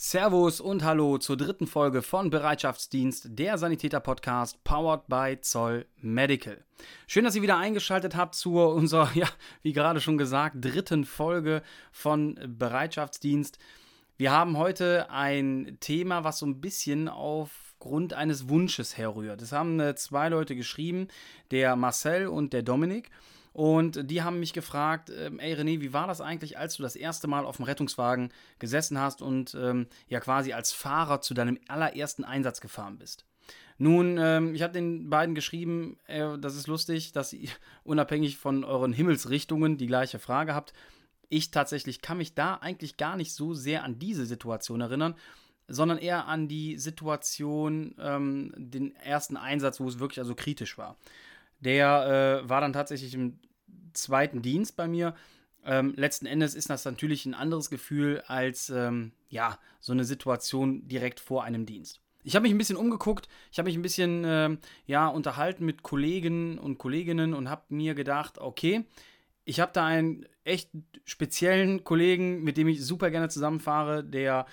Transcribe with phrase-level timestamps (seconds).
[0.00, 6.62] Servus und Hallo zur dritten Folge von Bereitschaftsdienst, der Sanitäter-Podcast, powered by Zoll Medical.
[7.08, 9.26] Schön, dass ihr wieder eingeschaltet habt zu unserer, ja,
[9.62, 13.58] wie gerade schon gesagt, dritten Folge von Bereitschaftsdienst.
[14.16, 19.42] Wir haben heute ein Thema, was so ein bisschen aufgrund eines Wunsches herrührt.
[19.42, 21.08] Es haben äh, zwei Leute geschrieben,
[21.50, 23.10] der Marcel und der Dominik.
[23.52, 26.96] Und die haben mich gefragt, ähm, ey René, wie war das eigentlich, als du das
[26.96, 31.58] erste Mal auf dem Rettungswagen gesessen hast und ähm, ja quasi als Fahrer zu deinem
[31.68, 33.24] allerersten Einsatz gefahren bist?
[33.78, 37.50] Nun, ähm, ich habe den beiden geschrieben, äh, das ist lustig, dass ihr
[37.84, 40.72] unabhängig von euren Himmelsrichtungen die gleiche Frage habt.
[41.28, 45.14] Ich tatsächlich kann mich da eigentlich gar nicht so sehr an diese Situation erinnern,
[45.68, 50.96] sondern eher an die Situation, ähm, den ersten Einsatz, wo es wirklich also kritisch war.
[51.60, 53.38] Der äh, war dann tatsächlich im
[53.92, 55.14] zweiten Dienst bei mir.
[55.64, 60.86] Ähm, letzten Endes ist das natürlich ein anderes Gefühl als ähm, ja, so eine Situation
[60.88, 62.00] direkt vor einem Dienst.
[62.24, 64.56] Ich habe mich ein bisschen umgeguckt, ich habe mich ein bisschen äh,
[64.86, 68.84] ja, unterhalten mit Kollegen und Kolleginnen und habe mir gedacht, okay,
[69.44, 70.70] ich habe da einen echt
[71.04, 74.46] speziellen Kollegen, mit dem ich super gerne zusammenfahre, der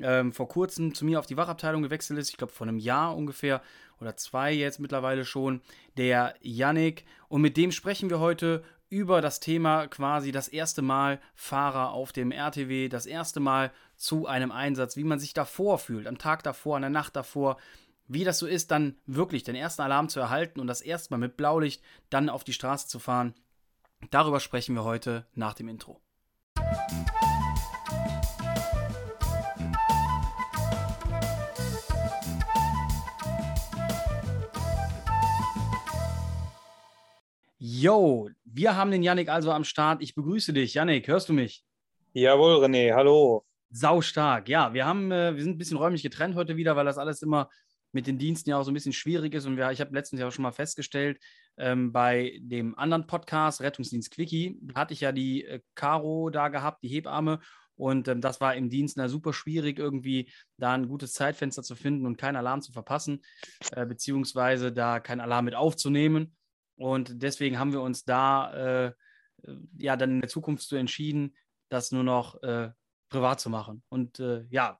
[0.00, 3.16] ähm, vor kurzem zu mir auf die Wachabteilung gewechselt ist, ich glaube vor einem Jahr
[3.16, 3.62] ungefähr
[4.00, 5.60] oder zwei jetzt mittlerweile schon,
[5.96, 7.04] der Yannick.
[7.28, 12.12] Und mit dem sprechen wir heute über das Thema quasi das erste Mal Fahrer auf
[12.12, 16.42] dem RTW, das erste Mal zu einem Einsatz, wie man sich davor fühlt, am Tag
[16.42, 17.58] davor, an der Nacht davor,
[18.06, 21.18] wie das so ist, dann wirklich den ersten Alarm zu erhalten und das erste Mal
[21.18, 23.34] mit Blaulicht dann auf die Straße zu fahren.
[24.10, 26.00] Darüber sprechen wir heute nach dem Intro.
[37.80, 40.02] Yo, wir haben den Yannick also am Start.
[40.02, 40.74] Ich begrüße dich.
[40.74, 41.62] Yannick, hörst du mich?
[42.12, 43.46] Jawohl, René, hallo.
[43.70, 44.48] Sau stark.
[44.48, 47.22] Ja, wir haben, äh, wir sind ein bisschen räumlich getrennt heute wieder, weil das alles
[47.22, 47.48] immer
[47.92, 49.46] mit den Diensten ja auch so ein bisschen schwierig ist.
[49.46, 51.20] Und wir, ich habe letztens ja auch schon mal festgestellt,
[51.56, 56.82] ähm, bei dem anderen Podcast, Rettungsdienst Quickie, hatte ich ja die äh, Caro da gehabt,
[56.82, 57.38] die Hebamme.
[57.76, 61.76] Und ähm, das war im Dienst na, super schwierig, irgendwie da ein gutes Zeitfenster zu
[61.76, 63.22] finden und keinen Alarm zu verpassen,
[63.70, 66.34] äh, beziehungsweise da keinen Alarm mit aufzunehmen.
[66.78, 68.92] Und deswegen haben wir uns da äh,
[69.76, 71.34] ja dann in der Zukunft so entschieden,
[71.68, 72.70] das nur noch äh,
[73.10, 73.82] privat zu machen.
[73.88, 74.78] Und äh, ja,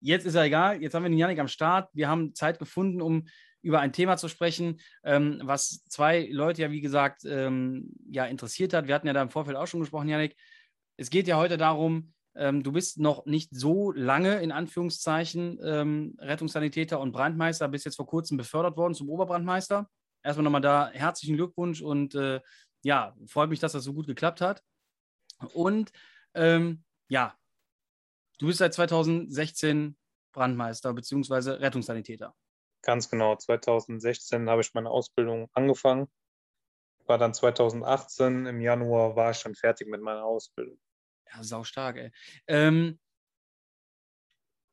[0.00, 0.82] jetzt ist ja egal.
[0.82, 1.88] Jetzt haben wir den Janik am Start.
[1.92, 3.26] Wir haben Zeit gefunden, um
[3.62, 8.72] über ein Thema zu sprechen, ähm, was zwei Leute ja, wie gesagt, ähm, ja, interessiert
[8.72, 8.86] hat.
[8.86, 10.36] Wir hatten ja da im Vorfeld auch schon gesprochen, Janik.
[10.96, 16.16] Es geht ja heute darum, ähm, du bist noch nicht so lange, in Anführungszeichen, ähm,
[16.18, 19.88] Rettungssanitäter und Brandmeister, bist jetzt vor kurzem befördert worden zum Oberbrandmeister
[20.26, 22.40] erstmal nochmal da herzlichen Glückwunsch und äh,
[22.82, 24.62] ja, freut mich, dass das so gut geklappt hat.
[25.54, 25.92] Und
[26.34, 27.36] ähm, ja,
[28.38, 29.96] du bist seit 2016
[30.32, 31.52] Brandmeister bzw.
[31.52, 32.34] Rettungssanitäter.
[32.82, 36.08] Ganz genau, 2016 habe ich meine Ausbildung angefangen.
[37.06, 40.78] War dann 2018, im Januar war ich dann fertig mit meiner Ausbildung.
[41.32, 42.12] Ja, sau stark, ey.
[42.46, 42.98] Ähm,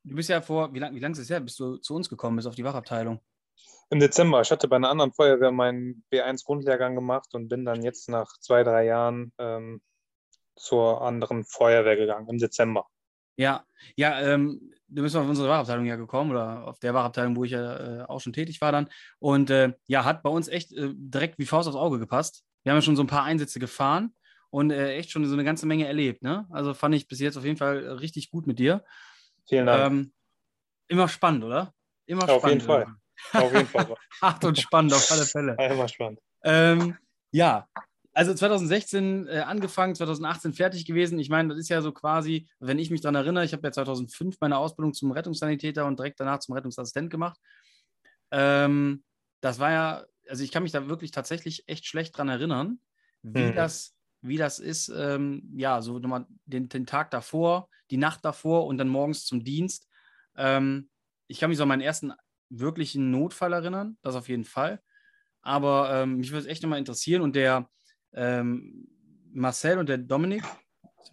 [0.04, 2.10] du bist ja vor, wie lange wie lang ist es her, bis du zu uns
[2.10, 3.20] gekommen bist auf die Wachabteilung?
[3.90, 4.42] Im Dezember.
[4.42, 8.64] Ich hatte bei einer anderen Feuerwehr meinen B1-Grundlehrgang gemacht und bin dann jetzt nach zwei,
[8.64, 9.82] drei Jahren ähm,
[10.56, 12.88] zur anderen Feuerwehr gegangen, im Dezember.
[13.36, 17.44] Ja, ja, ähm, du bist auf unsere Wachabteilung ja gekommen oder auf der Wachabteilung, wo
[17.44, 18.90] ich ja äh, auch schon tätig war dann.
[19.20, 22.44] Und äh, ja, hat bei uns echt äh, direkt wie Faust aufs Auge gepasst.
[22.64, 24.16] Wir haben ja schon so ein paar Einsätze gefahren
[24.50, 26.22] und äh, echt schon so eine ganze Menge erlebt.
[26.22, 26.46] Ne?
[26.52, 28.84] Also fand ich bis jetzt auf jeden Fall richtig gut mit dir.
[29.48, 29.92] Vielen Dank.
[29.92, 30.14] Ähm,
[30.88, 31.74] immer spannend, oder?
[32.06, 32.44] Immer ja, spannend.
[32.44, 32.96] Auf jeden Fall.
[33.32, 33.96] Auf jeden Fall.
[34.22, 35.56] Hart und spannend, auf alle Fälle.
[35.60, 36.20] Ja, immer spannend.
[36.44, 36.98] Ähm,
[37.32, 37.68] ja,
[38.14, 41.18] also 2016 äh, angefangen, 2018 fertig gewesen.
[41.20, 43.72] Ich meine, das ist ja so quasi, wenn ich mich daran erinnere, ich habe ja
[43.72, 47.40] 2005 meine Ausbildung zum Rettungssanitäter und direkt danach zum Rettungsassistent gemacht.
[48.32, 49.04] Ähm,
[49.42, 52.80] das war ja, also ich kann mich da wirklich tatsächlich echt schlecht dran erinnern,
[53.24, 53.56] wie mhm.
[53.56, 58.66] das wie das ist, ähm, ja, so nochmal den, den, Tag davor, die Nacht davor
[58.66, 59.90] und dann morgens zum Dienst.
[60.38, 60.90] Ähm,
[61.28, 62.14] ich kann mich so an meinen ersten
[62.60, 64.82] wirklichen Notfall erinnern, das auf jeden Fall.
[65.42, 67.70] Aber ähm, mich würde es echt nochmal interessieren und der
[68.14, 68.88] ähm,
[69.32, 70.44] Marcel und der Dominik,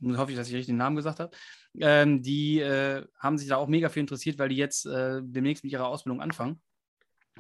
[0.02, 1.36] hoffe ich, dass ich richtig den Namen gesagt habe,
[1.78, 5.64] ähm, die äh, haben sich da auch mega viel interessiert, weil die jetzt äh, demnächst
[5.64, 6.60] mit ihrer Ausbildung anfangen.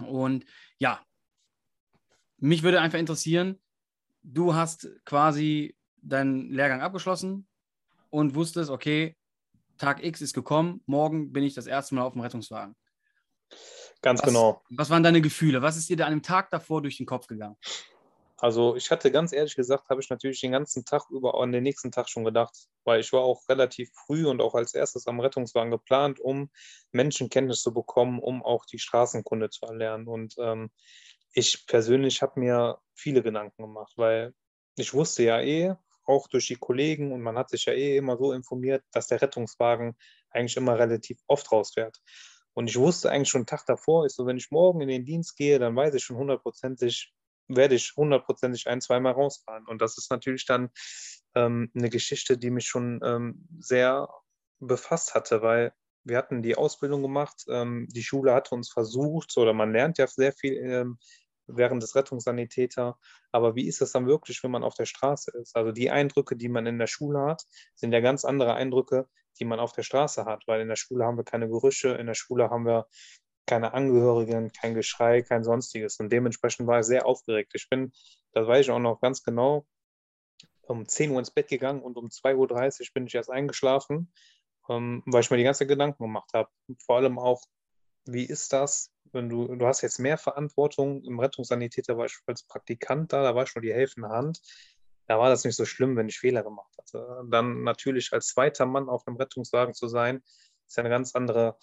[0.06, 0.44] Und
[0.78, 1.00] ja,
[2.38, 3.60] mich würde einfach interessieren,
[4.22, 7.46] du hast quasi deinen Lehrgang abgeschlossen
[8.08, 9.16] und wusstest, okay,
[9.78, 12.74] Tag X ist gekommen, morgen bin ich das erste Mal auf dem Rettungswagen.
[14.02, 14.62] Ganz was, genau.
[14.70, 15.62] Was waren deine Gefühle?
[15.62, 17.56] Was ist dir da an dem Tag davor durch den Kopf gegangen?
[18.38, 21.62] Also ich hatte ganz ehrlich gesagt, habe ich natürlich den ganzen Tag über an den
[21.62, 22.54] nächsten Tag schon gedacht,
[22.84, 26.48] weil ich war auch relativ früh und auch als erstes am Rettungswagen geplant, um
[26.90, 30.08] Menschenkenntnis zu bekommen, um auch die Straßenkunde zu erlernen.
[30.08, 30.70] Und ähm,
[31.34, 34.32] ich persönlich habe mir viele Gedanken gemacht, weil
[34.76, 35.74] ich wusste ja eh,
[36.06, 39.20] auch durch die Kollegen und man hat sich ja eh immer so informiert, dass der
[39.20, 39.96] Rettungswagen
[40.30, 42.00] eigentlich immer relativ oft rausfährt.
[42.60, 45.06] Und ich wusste eigentlich schon einen Tag davor, ist so, wenn ich morgen in den
[45.06, 47.10] Dienst gehe, dann weiß ich schon hundertprozentig,
[47.48, 49.66] werde ich hundertprozentig ein, zweimal rausfahren.
[49.66, 50.68] Und das ist natürlich dann
[51.34, 54.10] ähm, eine Geschichte, die mich schon ähm, sehr
[54.58, 55.72] befasst hatte, weil
[56.04, 60.06] wir hatten die Ausbildung gemacht, ähm, die Schule hat uns versucht, oder man lernt ja
[60.06, 60.98] sehr viel ähm,
[61.46, 62.98] während des Rettungssanitäter,
[63.32, 65.56] aber wie ist es dann wirklich, wenn man auf der Straße ist?
[65.56, 69.44] Also die Eindrücke, die man in der Schule hat, sind ja ganz andere Eindrücke, die
[69.44, 72.14] man auf der Straße hat, weil in der Schule haben wir keine Gerüche, in der
[72.14, 72.86] Schule haben wir
[73.46, 75.98] keine Angehörigen, kein Geschrei, kein sonstiges.
[75.98, 77.52] Und dementsprechend war ich sehr aufgeregt.
[77.54, 77.92] Ich bin,
[78.32, 79.66] das weiß ich auch noch ganz genau,
[80.62, 84.12] um 10 Uhr ins Bett gegangen und um 2.30 Uhr bin ich erst eingeschlafen,
[84.68, 86.48] ähm, weil ich mir die ganze Gedanken gemacht habe.
[86.84, 87.42] Vor allem auch,
[88.06, 92.44] wie ist das, wenn du, du hast jetzt mehr Verantwortung im Rettungssanitäter, war ich als
[92.44, 94.40] Praktikant da, da war ich nur die helfende Hand.
[95.10, 97.24] Da war das nicht so schlimm, wenn ich Fehler gemacht hatte.
[97.28, 100.22] Dann natürlich als zweiter Mann auf einem Rettungswagen zu sein,
[100.66, 101.58] ist eine ganz andere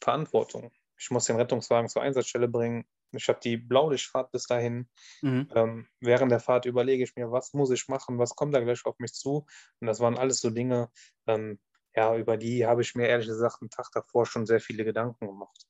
[0.00, 2.84] Verantwortung ich muss den Rettungswagen zur Einsatzstelle bringen.
[3.12, 4.88] Ich habe die Blaulichtfahrt bis dahin.
[5.22, 5.48] Mhm.
[5.54, 8.84] Ähm, während der Fahrt überlege ich mir, was muss ich machen, was kommt da gleich
[8.86, 9.46] auf mich zu.
[9.80, 10.90] Und das waren alles so Dinge,
[11.26, 11.58] ähm,
[11.94, 15.26] ja, über die habe ich mir ehrlich gesagt einen Tag davor schon sehr viele Gedanken
[15.26, 15.66] gemacht.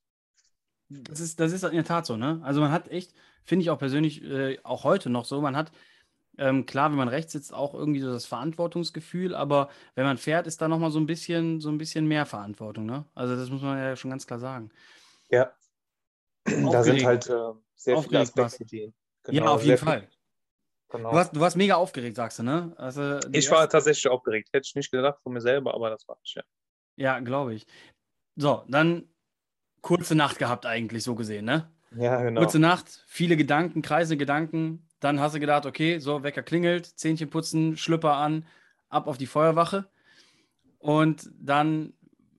[0.88, 2.40] Das ist, das ist in der Tat so, ne?
[2.44, 5.72] Also man hat echt, finde ich auch persönlich, äh, auch heute noch so, man hat,
[6.38, 10.46] ähm, klar, wenn man rechts sitzt, auch irgendwie so das Verantwortungsgefühl, aber wenn man fährt,
[10.46, 13.04] ist da nochmal so ein bisschen, so ein bisschen mehr Verantwortung, ne?
[13.14, 14.70] Also das muss man ja schon ganz klar sagen.
[15.30, 15.52] Ja.
[16.70, 18.92] Da sind halt äh, sehr viele Aspekte.
[19.24, 20.08] Genau, ja, auf jeden Fall.
[20.90, 21.10] Genau.
[21.10, 22.74] Du, warst, du warst mega aufgeregt, sagst du, ne?
[22.76, 24.50] Also, ich war tatsächlich aufgeregt.
[24.52, 26.42] Hätte ich nicht gedacht von mir selber, aber das war ich, ja.
[26.96, 27.66] Ja, glaube ich.
[28.36, 29.08] So, dann
[29.80, 31.70] kurze Nacht gehabt, eigentlich, so gesehen, ne?
[31.96, 32.40] Ja, genau.
[32.40, 34.88] Kurze Nacht, viele Gedanken, kreisende Gedanken.
[35.04, 38.46] Dann hast du gedacht, okay, so, Wecker klingelt, Zähnchen putzen, Schlüpper an,
[38.88, 39.86] ab auf die Feuerwache.
[40.78, 41.92] Und dann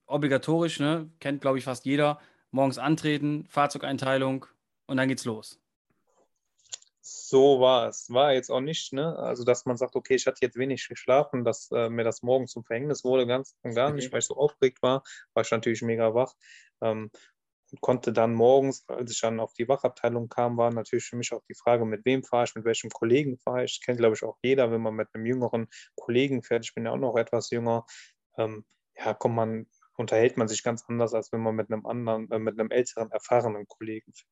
[0.06, 1.08] obligatorisch, ne?
[1.20, 2.18] Kennt, glaube ich, fast jeder,
[2.50, 4.46] morgens antreten, Fahrzeugeinteilung
[4.86, 5.60] und dann geht's los.
[7.02, 8.10] So war es.
[8.10, 9.16] War jetzt auch nicht, ne?
[9.16, 12.48] Also, dass man sagt, okay, ich hatte jetzt wenig geschlafen, dass äh, mir das morgen
[12.48, 15.04] zum Verhängnis wurde, ganz und gar nicht, weil ich so aufgeregt war,
[15.34, 16.34] war ich natürlich mega wach.
[16.80, 17.12] Ähm,
[17.80, 21.42] konnte dann morgens, als ich dann auf die Wachabteilung kam, war natürlich für mich auch
[21.48, 23.80] die Frage, mit wem fahre ich, mit welchem Kollegen fahre ich.
[23.84, 26.64] Kennt, glaube ich, auch jeder, wenn man mit einem jüngeren Kollegen fährt.
[26.64, 27.84] Ich bin ja auch noch etwas jünger.
[28.38, 28.64] Ähm,
[28.96, 29.66] ja, kommt man
[29.96, 33.10] unterhält man sich ganz anders, als wenn man mit einem anderen, äh, mit einem älteren,
[33.10, 34.30] erfahrenen Kollegen fährt.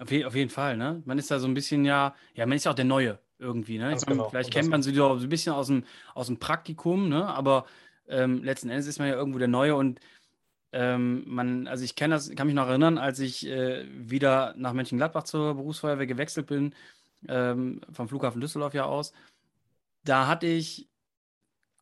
[0.00, 1.02] Auf, je, auf, jeden Fall, ne?
[1.04, 3.78] Man ist da so ein bisschen ja, ja, man ist ja auch der Neue irgendwie,
[3.78, 3.86] ne?
[3.86, 4.28] Meine, genau.
[4.28, 7.26] Vielleicht kennt man sie doch so ein bisschen aus dem, aus dem Praktikum, ne?
[7.26, 7.66] Aber
[8.08, 10.00] ähm, letzten Endes ist man ja irgendwo der Neue und
[10.72, 14.72] ähm, man, also ich kenne das, kann mich noch erinnern, als ich äh, wieder nach
[14.72, 16.74] Mönchengladbach zur Berufsfeuerwehr gewechselt bin,
[17.26, 19.12] ähm, vom Flughafen Düsseldorf ja aus,
[20.04, 20.88] da hatte ich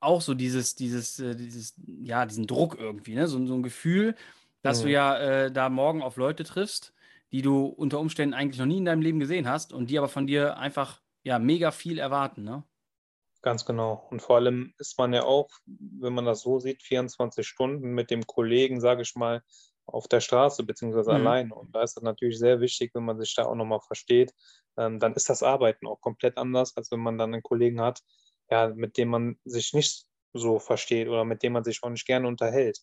[0.01, 3.27] auch so dieses, dieses, äh, dieses, ja, diesen Druck irgendwie, ne?
[3.27, 4.15] So, so ein Gefühl,
[4.63, 4.93] dass du mhm.
[4.93, 6.93] ja äh, da morgen auf Leute triffst,
[7.33, 10.09] die du unter Umständen eigentlich noch nie in deinem Leben gesehen hast und die aber
[10.09, 12.63] von dir einfach ja mega viel erwarten, ne?
[13.43, 14.07] Ganz genau.
[14.11, 18.11] Und vor allem ist man ja auch, wenn man das so sieht, 24 Stunden mit
[18.11, 19.43] dem Kollegen, sage ich mal,
[19.87, 21.17] auf der Straße beziehungsweise mhm.
[21.17, 21.53] allein.
[21.53, 24.33] Und da ist es natürlich sehr wichtig, wenn man sich da auch nochmal versteht,
[24.77, 28.01] ähm, dann ist das Arbeiten auch komplett anders, als wenn man dann einen Kollegen hat,
[28.51, 32.07] ja, mit dem man sich nicht so versteht oder mit dem man sich auch nicht
[32.07, 32.81] gerne unterhält.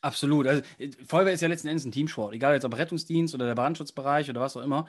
[0.00, 0.46] Absolut.
[0.46, 0.62] Also,
[1.06, 4.40] Feuerwehr ist ja letzten Endes ein Teamsport, egal jetzt ob Rettungsdienst oder der Brandschutzbereich oder
[4.40, 4.86] was auch immer.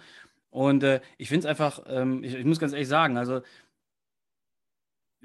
[0.50, 3.42] Und äh, ich finde es einfach, ähm, ich, ich, muss ganz ehrlich sagen, also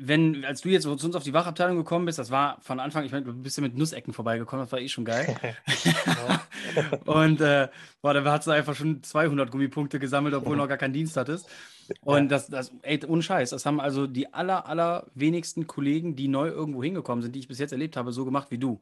[0.01, 3.05] wenn, als du jetzt zu uns auf die Wachabteilung gekommen bist, das war von Anfang,
[3.05, 5.37] ich meine, du bist ja mit Nussecken vorbeigekommen, das war eh schon geil.
[7.05, 7.69] und äh,
[8.01, 11.17] boah, da hast du einfach schon 200 Gummipunkte gesammelt, obwohl du noch gar keinen Dienst
[11.17, 11.51] hattest.
[12.03, 16.29] Und das, das, ey, ohne Scheiß, das haben also die aller, aller wenigsten Kollegen, die
[16.29, 18.81] neu irgendwo hingekommen sind, die ich bis jetzt erlebt habe, so gemacht wie du.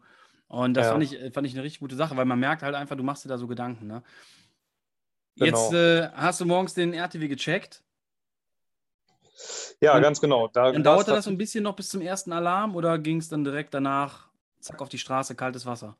[0.48, 0.92] Und das ja.
[0.92, 3.24] fand, ich, fand ich eine richtig gute Sache, weil man merkt halt einfach, du machst
[3.24, 3.86] dir da so Gedanken.
[3.86, 4.02] Ne?
[5.36, 5.46] Genau.
[5.46, 7.82] Jetzt äh, hast du morgens den RTW gecheckt
[9.80, 10.48] ja, und ganz genau.
[10.48, 13.28] Da dann dauerte das so ein bisschen noch bis zum ersten Alarm oder ging es
[13.28, 14.28] dann direkt danach,
[14.60, 15.96] zack, auf die Straße, kaltes Wasser?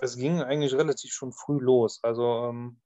[0.00, 2.00] Es ging eigentlich relativ schon früh los.
[2.02, 2.82] Also ähm,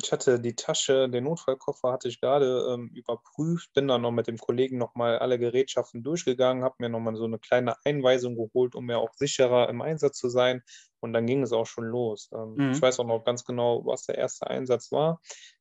[0.00, 4.28] ich hatte die Tasche, den Notfallkoffer hatte ich gerade ähm, überprüft, bin dann noch mit
[4.28, 8.86] dem Kollegen nochmal alle Gerätschaften durchgegangen, habe mir nochmal so eine kleine Einweisung geholt, um
[8.86, 10.62] mir auch sicherer im Einsatz zu sein.
[11.00, 12.30] Und dann ging es auch schon los.
[12.32, 12.72] Ähm, mhm.
[12.72, 15.20] Ich weiß auch noch ganz genau, was der erste Einsatz war.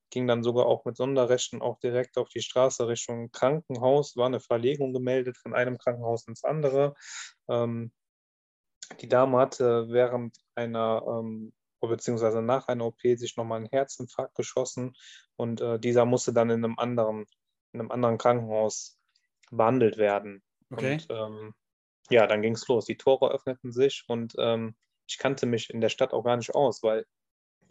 [0.09, 4.39] Ging dann sogar auch mit Sonderrechten auch direkt auf die Straße Richtung Krankenhaus, war eine
[4.39, 6.95] Verlegung gemeldet von einem Krankenhaus ins andere.
[7.49, 7.91] Ähm,
[9.01, 14.93] die Dame hatte während einer, ähm, beziehungsweise nach einer OP sich nochmal einen Herzinfarkt geschossen
[15.35, 17.25] und äh, dieser musste dann in einem anderen,
[17.73, 18.97] in einem anderen Krankenhaus
[19.51, 20.41] behandelt werden.
[20.69, 20.93] Okay.
[20.93, 21.53] Und ähm,
[22.09, 22.85] ja, dann ging es los.
[22.85, 24.75] Die Tore öffneten sich und ähm,
[25.07, 27.05] ich kannte mich in der Stadt auch gar nicht aus, weil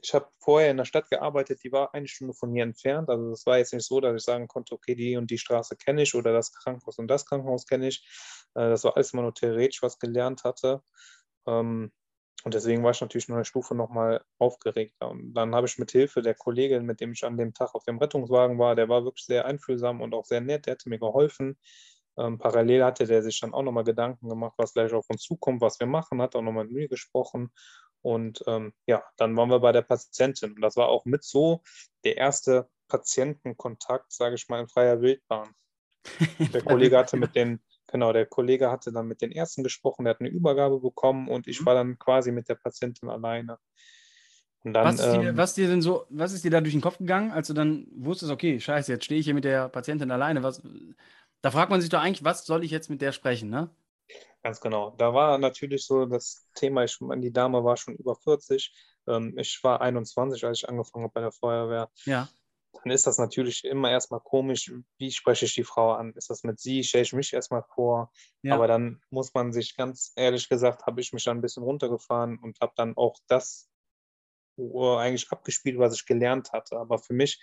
[0.02, 3.08] ich habe vorher in der Stadt gearbeitet, die war eine Stunde von hier entfernt.
[3.08, 5.76] Also es war jetzt nicht so, dass ich sagen konnte, okay, die und die Straße
[5.76, 8.06] kenne ich oder das Krankenhaus und das Krankenhaus kenne ich.
[8.54, 10.82] Äh, das war alles immer nur theoretisch, was gelernt hatte.
[11.46, 11.92] Ähm,
[12.44, 15.10] und deswegen war ich natürlich nur eine Stufe nochmal aufgeregter.
[15.10, 17.84] Und dann habe ich mit Hilfe der Kollegin, mit dem ich an dem Tag auf
[17.84, 20.98] dem Rettungswagen war, der war wirklich sehr einfühlsam und auch sehr nett, der hatte mir
[20.98, 21.58] geholfen.
[22.18, 25.60] Ähm, parallel hatte der sich dann auch nochmal Gedanken gemacht, was gleich auf uns zukommt,
[25.60, 27.50] was wir machen, hat auch nochmal mit mir gesprochen.
[28.06, 30.52] Und ähm, ja, dann waren wir bei der Patientin.
[30.52, 31.64] Und das war auch mit so
[32.04, 35.52] der erste Patientenkontakt, sage ich mal, in freier Wildbahn.
[36.52, 37.58] Der Kollege hatte mit den,
[37.88, 41.48] genau, der Kollege hatte dann mit den Ärzten gesprochen, der hat eine Übergabe bekommen und
[41.48, 41.66] ich mhm.
[41.66, 43.58] war dann quasi mit der Patientin alleine.
[44.62, 46.80] Dann, was, ist dir, ähm, was dir denn so, was ist dir da durch den
[46.80, 50.12] Kopf gegangen, als du dann wusstest, okay, scheiße, jetzt stehe ich hier mit der Patientin
[50.12, 50.44] alleine.
[50.44, 50.62] Was,
[51.42, 53.68] da fragt man sich doch eigentlich, was soll ich jetzt mit der sprechen, ne?
[54.42, 54.90] Ganz genau.
[54.90, 58.72] Da war natürlich so das Thema, ich meine, die Dame war schon über 40.
[59.08, 61.90] Ähm, ich war 21, als ich angefangen habe bei der Feuerwehr.
[62.04, 62.28] Ja.
[62.72, 66.12] Dann ist das natürlich immer erstmal komisch, wie spreche ich die Frau an?
[66.12, 66.84] Ist das mit sie?
[66.84, 68.12] Stelle ich mich erstmal vor?
[68.42, 68.54] Ja.
[68.54, 72.38] Aber dann muss man sich ganz ehrlich gesagt, habe ich mich dann ein bisschen runtergefahren
[72.38, 73.68] und habe dann auch das
[74.58, 76.76] eigentlich abgespielt, was ich gelernt hatte.
[76.78, 77.40] Aber für mich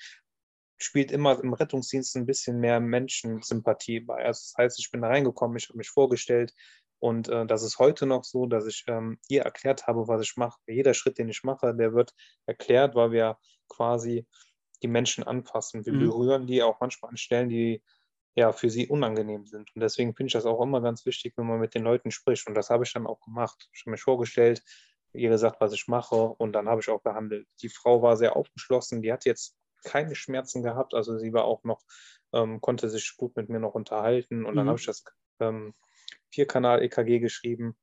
[0.83, 4.25] spielt immer im Rettungsdienst ein bisschen mehr Menschensympathie bei.
[4.25, 6.53] Also das heißt, ich bin da reingekommen, ich habe mich vorgestellt
[6.99, 10.37] und äh, das ist heute noch so, dass ich ähm, ihr erklärt habe, was ich
[10.37, 10.59] mache.
[10.67, 12.13] Jeder Schritt, den ich mache, der wird
[12.45, 13.37] erklärt, weil wir
[13.67, 14.25] quasi
[14.81, 15.85] die Menschen anfassen.
[15.85, 15.99] Wir mhm.
[15.99, 17.83] berühren die auch manchmal an Stellen, die
[18.35, 19.69] ja für sie unangenehm sind.
[19.75, 22.47] Und deswegen finde ich das auch immer ganz wichtig, wenn man mit den Leuten spricht.
[22.47, 23.69] Und das habe ich dann auch gemacht.
[23.73, 24.63] Ich habe mich vorgestellt,
[25.13, 27.47] ihr gesagt, was ich mache und dann habe ich auch behandelt.
[27.61, 30.93] Die Frau war sehr aufgeschlossen, die hat jetzt keine Schmerzen gehabt.
[30.93, 31.81] Also sie war auch noch,
[32.33, 34.45] ähm, konnte sich gut mit mir noch unterhalten.
[34.45, 34.69] Und dann mhm.
[34.69, 35.03] habe ich das
[35.39, 35.73] ähm,
[36.31, 37.75] Vierkanal-EKG geschrieben,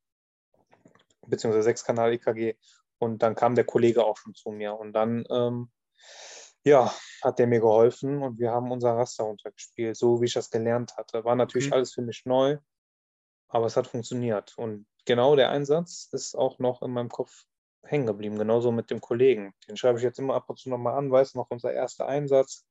[1.26, 2.56] beziehungsweise Sechskanal-EKG.
[2.98, 4.74] Und dann kam der Kollege auch schon zu mir.
[4.74, 5.70] Und dann, ähm,
[6.64, 6.92] ja,
[7.22, 10.96] hat der mir geholfen und wir haben unser Raster runtergespielt, so wie ich das gelernt
[10.96, 11.24] hatte.
[11.24, 11.76] War natürlich okay.
[11.76, 12.58] alles für mich neu,
[13.48, 14.56] aber es hat funktioniert.
[14.58, 17.44] Und genau der Einsatz ist auch noch in meinem Kopf
[17.82, 18.38] hängen geblieben.
[18.38, 19.54] Genauso mit dem Kollegen.
[19.68, 22.66] Den schreibe ich jetzt immer ab und zu nochmal an, weiß noch unser erster Einsatz.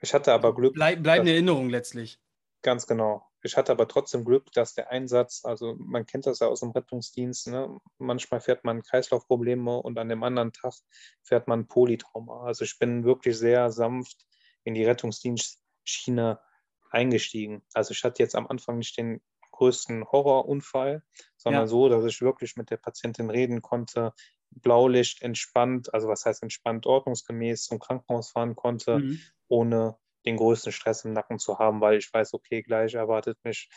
[0.00, 0.74] Ich hatte aber Glück.
[0.74, 2.20] Bleib, bleibende Erinnerung letztlich.
[2.62, 3.24] Ganz genau.
[3.42, 6.70] Ich hatte aber trotzdem Glück, dass der Einsatz, also man kennt das ja aus dem
[6.70, 7.78] Rettungsdienst, ne?
[7.98, 10.74] manchmal fährt man Kreislaufprobleme und an dem anderen Tag
[11.22, 12.44] fährt man Polytrauma.
[12.44, 14.26] Also ich bin wirklich sehr sanft
[14.64, 16.40] in die Rettungsdienstschiene
[16.90, 17.62] eingestiegen.
[17.74, 19.20] Also ich hatte jetzt am Anfang nicht den
[19.58, 21.02] größten Horrorunfall,
[21.36, 21.66] sondern ja.
[21.66, 24.12] so, dass ich wirklich mit der Patientin reden konnte,
[24.50, 29.20] Blaulicht entspannt, also was heißt entspannt, ordnungsgemäß zum Krankenhaus fahren konnte, mhm.
[29.48, 33.68] ohne den größten Stress im Nacken zu haben, weil ich weiß, okay, gleich erwartet mich,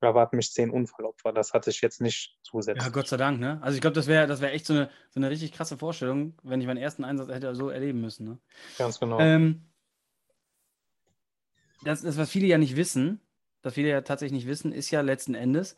[0.00, 1.32] erwarten mich zehn Unfallopfer.
[1.32, 2.84] Das hatte ich jetzt nicht zusätzlich.
[2.84, 3.58] Ja, Gott sei Dank, ne?
[3.62, 6.34] Also ich glaube, das wäre das wär echt so eine, so eine richtig krasse Vorstellung,
[6.42, 8.26] wenn ich meinen ersten Einsatz hätte so erleben müssen.
[8.26, 8.38] Ne?
[8.78, 9.18] Ganz genau.
[9.20, 9.70] Ähm,
[11.84, 13.20] das ist, was viele ja nicht wissen,
[13.62, 15.76] das viele ja tatsächlich nicht wissen, ist ja letzten Endes,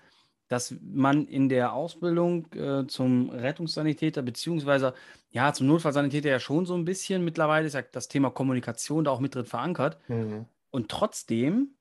[0.48, 4.94] dass man in der Ausbildung äh, zum Rettungssanitäter beziehungsweise
[5.30, 9.10] ja zum Notfallsanitäter ja schon so ein bisschen mittlerweile ist ja das Thema Kommunikation da
[9.10, 9.98] auch mit drin verankert.
[10.08, 10.46] Mhm.
[10.70, 11.74] Und trotzdem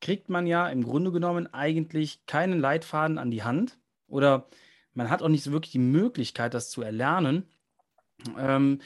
[0.00, 4.48] kriegt man ja im Grunde genommen eigentlich keinen Leitfaden an die Hand oder
[4.94, 7.48] man hat auch nicht so wirklich die Möglichkeit, das zu erlernen.
[8.36, 8.80] Ähm,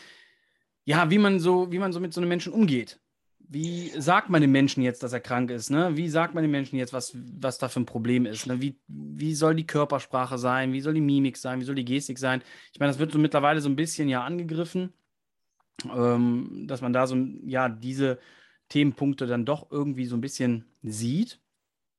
[0.84, 3.00] ja, wie man so, wie man so mit so einem Menschen umgeht
[3.52, 5.70] wie sagt man dem Menschen jetzt, dass er krank ist?
[5.70, 5.94] Ne?
[5.96, 8.46] Wie sagt man dem Menschen jetzt, was, was da für ein Problem ist?
[8.46, 8.62] Ne?
[8.62, 10.72] Wie, wie soll die Körpersprache sein?
[10.72, 11.60] Wie soll die Mimik sein?
[11.60, 12.42] Wie soll die Gestik sein?
[12.72, 14.94] Ich meine, das wird so mittlerweile so ein bisschen ja angegriffen,
[15.84, 18.18] ähm, dass man da so ja diese
[18.70, 21.38] Themenpunkte dann doch irgendwie so ein bisschen sieht.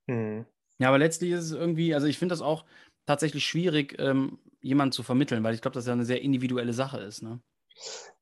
[0.08, 0.46] Mhm.
[0.80, 2.66] Ja, aber letztlich ist es irgendwie, also ich finde das auch
[3.06, 7.00] tatsächlich schwierig, ähm, jemanden zu vermitteln, weil ich glaube, dass ja eine sehr individuelle Sache
[7.00, 7.22] ist.
[7.22, 7.40] Ne?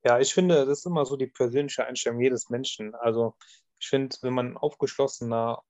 [0.04, 2.96] Ja, ich finde, das ist immer so die persönliche Einstellung jedes Menschen.
[2.96, 3.36] Also
[3.80, 5.62] ich finde, wenn man ein aufgeschlossener,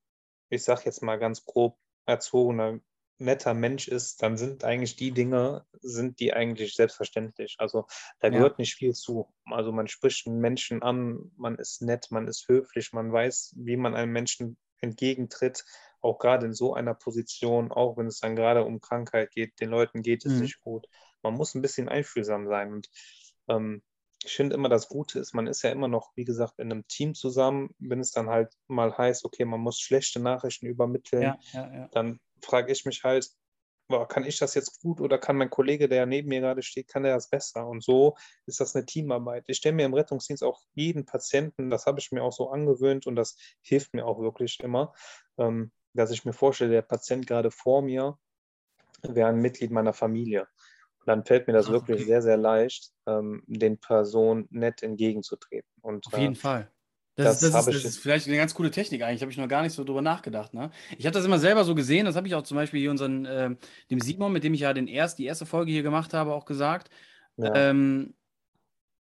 [0.50, 2.80] ich sag jetzt mal ganz grob, erzogener,
[3.22, 7.56] netter Mensch ist, dann sind eigentlich die Dinge, sind die eigentlich selbstverständlich.
[7.60, 7.86] Also
[8.20, 8.34] da ja.
[8.34, 9.32] gehört nicht viel zu.
[9.46, 13.78] Also man spricht einen Menschen an, man ist nett, man ist höflich, man weiß, wie
[13.78, 15.64] man einem Menschen entgegentritt,
[16.02, 19.70] auch gerade in so einer Position, auch wenn es dann gerade um Krankheit geht, den
[19.70, 20.42] Leuten geht es mhm.
[20.42, 20.88] nicht gut.
[21.22, 22.90] Man muss ein bisschen einfühlsam sein und
[23.48, 23.82] ähm,
[24.24, 26.88] ich finde immer das Gute ist, man ist ja immer noch, wie gesagt, in einem
[26.88, 27.74] Team zusammen.
[27.80, 31.88] Wenn es dann halt mal heißt, okay, man muss schlechte Nachrichten übermitteln, Ja, ja, ja.
[31.92, 33.32] dann frage ich mich halt,
[34.08, 37.04] kann ich das jetzt gut oder kann mein Kollege, der neben mir gerade steht, kann
[37.04, 37.68] der das besser?
[37.68, 39.44] Und so ist das eine Teamarbeit.
[39.48, 43.06] Ich stelle mir im Rettungsdienst auch jeden Patienten, das habe ich mir auch so angewöhnt
[43.06, 44.94] und das hilft mir auch wirklich immer,
[45.38, 48.18] ähm, dass ich mir vorstelle, der Patient gerade vor mir
[49.02, 50.48] wäre ein Mitglied meiner Familie.
[51.06, 52.06] Dann fällt mir das Ach, wirklich okay.
[52.06, 55.70] sehr, sehr leicht, ähm, den Personen nett entgegenzutreten.
[55.82, 56.72] Und Auf jeden äh, Fall.
[57.16, 59.22] Das, das ist, das, ist, das ist vielleicht eine ganz coole Technik eigentlich.
[59.22, 60.54] Habe ich noch gar nicht so drüber nachgedacht.
[60.54, 60.72] Ne?
[60.98, 62.06] Ich habe das immer selber so gesehen.
[62.06, 63.58] Das habe ich auch zum Beispiel hier unseren, ähm,
[63.90, 66.46] dem Simon, mit dem ich ja den erst, die erste Folge hier gemacht habe, auch
[66.46, 66.90] gesagt.
[67.38, 68.14] ja, Ähm,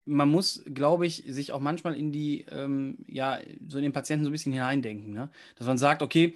[0.05, 4.25] man muss, glaube ich, sich auch manchmal in die, ähm, ja, so in den Patienten
[4.25, 5.13] so ein bisschen hineindenken.
[5.13, 5.29] Ne?
[5.55, 6.35] Dass man sagt, okay,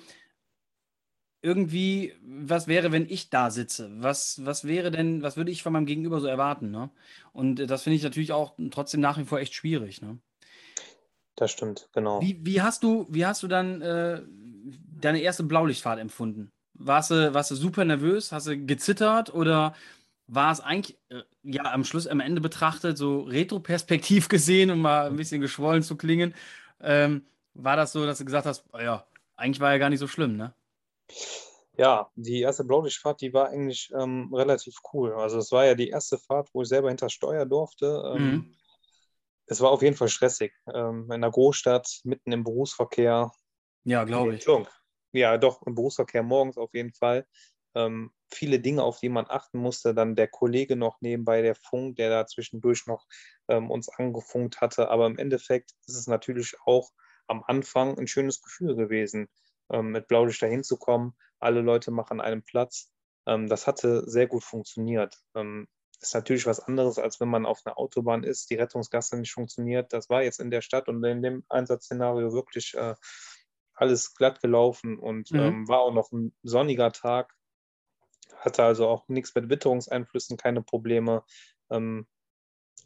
[1.48, 3.90] irgendwie, was wäre, wenn ich da sitze?
[3.94, 6.72] Was, was wäre denn, was würde ich von meinem Gegenüber so erwarten?
[6.72, 6.90] Ne?
[7.32, 10.02] Und äh, das finde ich natürlich auch trotzdem nach wie vor echt schwierig.
[10.02, 10.20] Ne?
[11.38, 12.20] das stimmt, genau.
[12.20, 14.22] Wie, wie hast du, wie hast du dann äh,
[15.00, 16.52] deine erste Blaulichtfahrt empfunden?
[16.74, 18.32] Warst du, warst du super nervös?
[18.32, 19.74] Hast du gezittert oder
[20.26, 25.08] war es eigentlich, äh, ja, am Schluss, am Ende betrachtet, so retroperspektiv gesehen, um mal
[25.08, 26.34] ein bisschen geschwollen zu klingen,
[26.82, 27.24] ähm,
[27.54, 30.08] war das so, dass du gesagt hast, oh ja, eigentlich war ja gar nicht so
[30.08, 30.54] schlimm, ne?
[31.78, 35.14] Ja, die erste Blaulichtfahrt, die war eigentlich ähm, relativ cool.
[35.14, 38.04] Also es war ja die erste Fahrt, wo ich selber hinter Steuer durfte.
[38.14, 38.58] Ähm, Mhm.
[39.48, 40.54] Es war auf jeden Fall stressig.
[40.74, 43.32] Ähm, in einer Großstadt, mitten im Berufsverkehr.
[43.86, 44.46] Ja, glaube ich.
[45.14, 47.26] Ja, doch, im Berufsverkehr morgens auf jeden Fall.
[47.74, 49.94] Ähm, viele Dinge, auf die man achten musste.
[49.94, 53.06] Dann der Kollege noch nebenbei, der Funk, der da zwischendurch noch
[53.48, 54.90] ähm, uns angefunkt hatte.
[54.90, 56.90] Aber im Endeffekt ist es natürlich auch
[57.28, 59.30] am Anfang ein schönes Gefühl gewesen,
[59.70, 61.16] ähm, mit Blaulicht dahin zu kommen.
[61.40, 62.92] Alle Leute machen einen Platz.
[63.26, 65.18] Ähm, das hatte sehr gut funktioniert.
[65.36, 65.68] Ähm,
[66.00, 69.94] ist natürlich was anderes, als wenn man auf einer Autobahn ist, die Rettungsgasse nicht funktioniert.
[69.94, 72.96] Das war jetzt in der Stadt und in dem Einsatzszenario wirklich äh,
[73.74, 75.40] alles glatt gelaufen und Mhm.
[75.40, 77.34] ähm, war auch noch ein sonniger Tag.
[78.38, 81.24] Hatte also auch nichts mit Witterungseinflüssen, keine Probleme.
[81.70, 82.08] Ähm,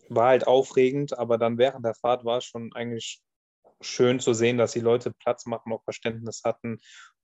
[0.09, 3.21] war halt aufregend, aber dann während der Fahrt war es schon eigentlich
[3.83, 6.79] schön zu sehen, dass die Leute Platz machen, auch Verständnis hatten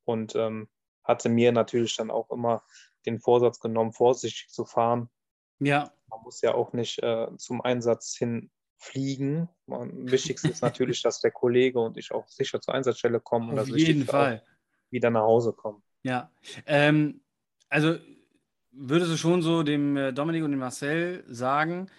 [0.06, 0.70] und ähm,
[1.04, 2.64] hatte mir natürlich dann auch immer
[3.06, 5.10] den Vorsatz genommen, vorsichtig zu fahren.
[5.60, 9.50] Ja, Man muss ja auch nicht äh, zum Einsatz hin fliegen.
[9.66, 13.60] Man, wichtigst ist natürlich, dass der Kollege und ich auch sicher zur Einsatzstelle kommen und
[13.60, 14.44] auf das jeden Fall.
[14.90, 15.82] wieder nach Hause kommen.
[16.04, 16.32] Ja,
[16.66, 17.22] ähm,
[17.70, 17.98] also
[18.72, 21.90] würdest du schon so dem äh, Dominik und dem Marcel sagen,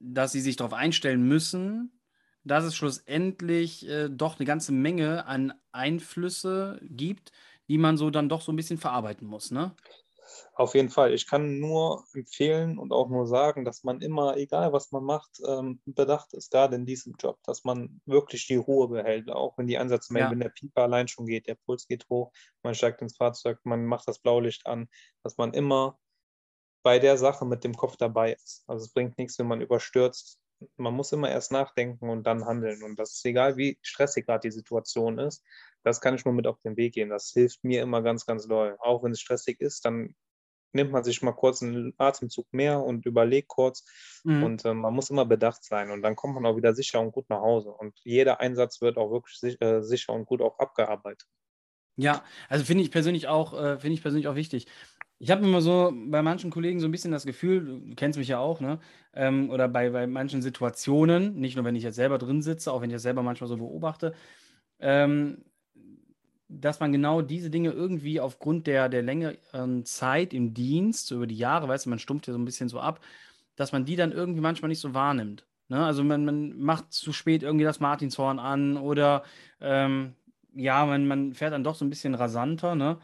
[0.00, 1.92] dass sie sich darauf einstellen müssen,
[2.44, 7.32] dass es schlussendlich äh, doch eine ganze Menge an Einflüsse gibt,
[7.68, 9.74] die man so dann doch so ein bisschen verarbeiten muss, ne?
[10.54, 11.12] Auf jeden Fall.
[11.12, 15.40] Ich kann nur empfehlen und auch nur sagen, dass man immer, egal was man macht,
[15.46, 19.66] ähm, bedacht ist, gerade in diesem Job, dass man wirklich die Ruhe behält, auch wenn
[19.66, 20.32] die Einsatzmeldung, Ja.
[20.32, 23.84] wenn der Pieper allein schon geht, der Puls geht hoch, man steigt ins Fahrzeug, man
[23.86, 24.88] macht das Blaulicht an,
[25.22, 25.98] dass man immer
[26.82, 28.64] bei der Sache mit dem Kopf dabei ist.
[28.68, 30.40] Also es bringt nichts, wenn man überstürzt.
[30.76, 32.82] Man muss immer erst nachdenken und dann handeln.
[32.82, 35.44] Und das ist egal, wie stressig gerade die Situation ist.
[35.82, 37.10] Das kann ich nur mit auf den Weg gehen.
[37.10, 38.76] Das hilft mir immer ganz, ganz doll.
[38.80, 40.14] Auch wenn es stressig ist, dann
[40.72, 43.84] nimmt man sich mal kurz einen Atemzug mehr und überlegt kurz.
[44.24, 44.42] Mhm.
[44.42, 45.90] Und äh, man muss immer bedacht sein.
[45.90, 47.70] Und dann kommt man auch wieder sicher und gut nach Hause.
[47.70, 51.28] Und jeder Einsatz wird auch wirklich sich, äh, sicher und gut auch abgearbeitet.
[51.96, 54.66] Ja, also finde ich persönlich auch, äh, finde ich persönlich auch wichtig.
[55.18, 58.28] Ich habe immer so bei manchen Kollegen so ein bisschen das Gefühl, du kennst mich
[58.28, 58.80] ja auch, ne?
[59.14, 62.80] Ähm, oder bei, bei manchen Situationen, nicht nur wenn ich jetzt selber drin sitze, auch
[62.82, 64.14] wenn ich das selber manchmal so beobachte,
[64.80, 65.44] ähm,
[66.48, 71.26] dass man genau diese Dinge irgendwie aufgrund der, der längeren Zeit im Dienst, so über
[71.26, 73.00] die Jahre, weißt du, man stumpft ja so ein bisschen so ab,
[73.56, 75.46] dass man die dann irgendwie manchmal nicht so wahrnimmt.
[75.68, 75.84] Ne?
[75.84, 79.24] Also man, man macht zu spät irgendwie das Martinshorn an oder
[79.60, 80.14] ähm,
[80.54, 82.98] ja, man, man fährt dann doch so ein bisschen rasanter, ne?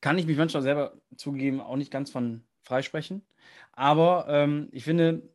[0.00, 3.22] Kann ich mich manchmal selber zugeben, auch nicht ganz von freisprechen.
[3.72, 5.28] Aber ähm, ich finde,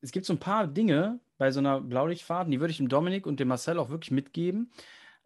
[0.00, 3.26] es gibt so ein paar Dinge bei so einer Blaulichtfahrt, die würde ich dem Dominik
[3.26, 4.72] und dem Marcel auch wirklich mitgeben,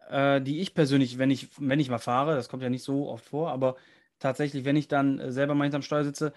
[0.09, 3.09] äh, die ich persönlich, wenn ich, wenn ich mal fahre, das kommt ja nicht so
[3.09, 3.75] oft vor, aber
[4.19, 6.33] tatsächlich, wenn ich dann äh, selber mal hinterm Steuer sitze,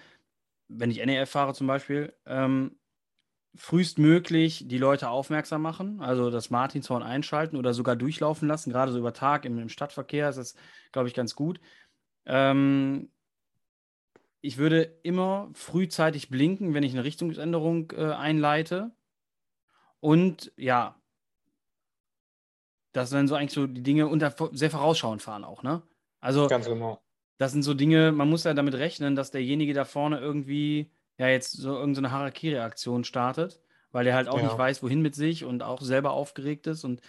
[0.69, 2.77] wenn ich NEF fahre zum Beispiel, ähm,
[3.57, 8.71] frühestmöglich die Leute aufmerksam machen, also das Martinshorn einschalten oder sogar durchlaufen lassen.
[8.71, 10.55] Gerade so über Tag im, im Stadtverkehr ist das,
[10.93, 11.61] glaube ich, ganz gut.
[12.29, 13.11] Ähm,
[14.41, 18.93] ich würde immer frühzeitig blinken, wenn ich eine Richtungsänderung äh, einleite.
[20.01, 21.01] Und ja,
[22.93, 25.83] das sind so eigentlich so die Dinge und da sehr vorausschauend fahren auch, ne?
[26.21, 27.03] Also, Ganz genau.
[27.39, 31.29] das sind so Dinge, man muss ja damit rechnen, dass derjenige da vorne irgendwie ja
[31.29, 33.61] jetzt so irgendeine Harakiri-Aktion startet
[33.93, 34.43] weil er halt auch Ja.
[34.43, 36.85] nicht weiß, wohin mit sich und auch selber aufgeregt ist.
[36.85, 37.01] Und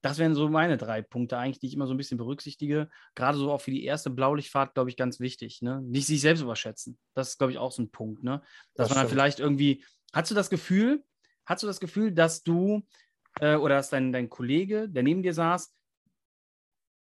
[0.00, 2.88] das wären so meine drei Punkte eigentlich, die ich immer so ein bisschen berücksichtige.
[3.14, 5.60] Gerade so auch für die erste Blaulichtfahrt, glaube ich, ganz wichtig.
[5.60, 5.80] Ne?
[5.82, 6.98] Nicht sich selbst überschätzen.
[7.14, 8.22] Das ist, glaube ich, auch so ein Punkt.
[8.22, 8.40] Ne?
[8.74, 11.04] Dass Das man dann vielleicht irgendwie, hast du das Gefühl,
[11.46, 12.86] hast du das Gefühl, dass du
[13.40, 15.74] äh, oder dass dein, dein Kollege, der neben dir saß,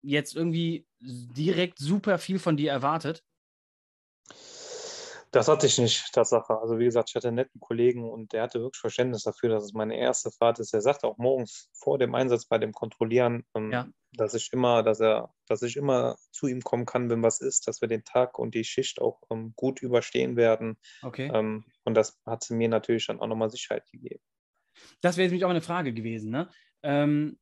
[0.03, 3.25] jetzt irgendwie direkt super viel von dir erwartet?
[5.33, 6.59] Das hatte ich nicht, Tatsache.
[6.59, 9.64] Also wie gesagt, ich hatte einen netten Kollegen und der hatte wirklich Verständnis dafür, dass
[9.64, 10.73] es meine erste Fahrt ist.
[10.73, 13.88] Er sagte auch morgens vor dem Einsatz bei dem Kontrollieren, ähm, Ja.
[14.12, 17.69] dass ich immer, dass er, dass ich immer zu ihm kommen kann, wenn was ist,
[17.69, 20.79] dass wir den Tag und die Schicht auch ähm, gut überstehen werden.
[21.03, 21.31] Okay.
[21.35, 24.23] Ähm, und das hat mir natürlich dann auch nochmal Sicherheit gegeben.
[25.03, 26.31] Das wäre jetzt nämlich auch eine Frage gewesen.
[26.31, 26.49] Ne?
[26.83, 27.38] Ähm,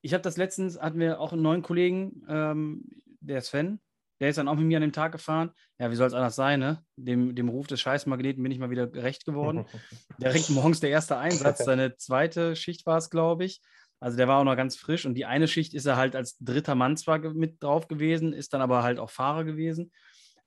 [0.00, 2.84] ich habe das letztens, hatten wir auch einen neuen Kollegen, ähm,
[3.20, 3.80] der Sven,
[4.20, 5.50] der ist dann auch mit mir an dem Tag gefahren.
[5.78, 6.82] Ja, wie soll es anders sein, ne?
[6.96, 9.64] Dem, dem Ruf des Scheißmagneten bin ich mal wieder gerecht geworden.
[10.18, 13.60] Direkt morgens der erste Einsatz, seine zweite Schicht war es, glaube ich.
[14.00, 16.38] Also der war auch noch ganz frisch und die eine Schicht ist er halt als
[16.38, 19.92] dritter Mann zwar mit drauf gewesen, ist dann aber halt auch Fahrer gewesen.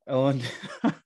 [0.05, 0.43] Und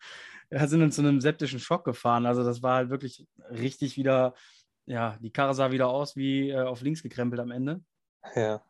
[0.50, 2.26] da sind wir zu einem septischen Schock gefahren.
[2.26, 4.36] Also das war halt wirklich richtig wieder,
[4.86, 7.82] ja, die Karre sah wieder aus wie äh, auf links gekrempelt am Ende.
[8.36, 8.62] ja.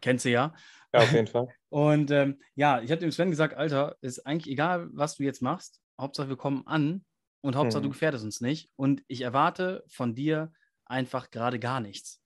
[0.00, 0.52] Kennst du ja.
[0.92, 1.48] ja, auf jeden Fall.
[1.74, 5.42] Und ähm, ja, ich habe dem Sven gesagt, Alter, ist eigentlich egal, was du jetzt
[5.42, 5.80] machst.
[6.00, 7.04] Hauptsache, wir kommen an
[7.40, 7.92] und Hauptsache, du Mhm.
[7.92, 8.70] gefährdest uns nicht.
[8.76, 10.52] Und ich erwarte von dir
[10.84, 12.22] einfach gerade gar nichts.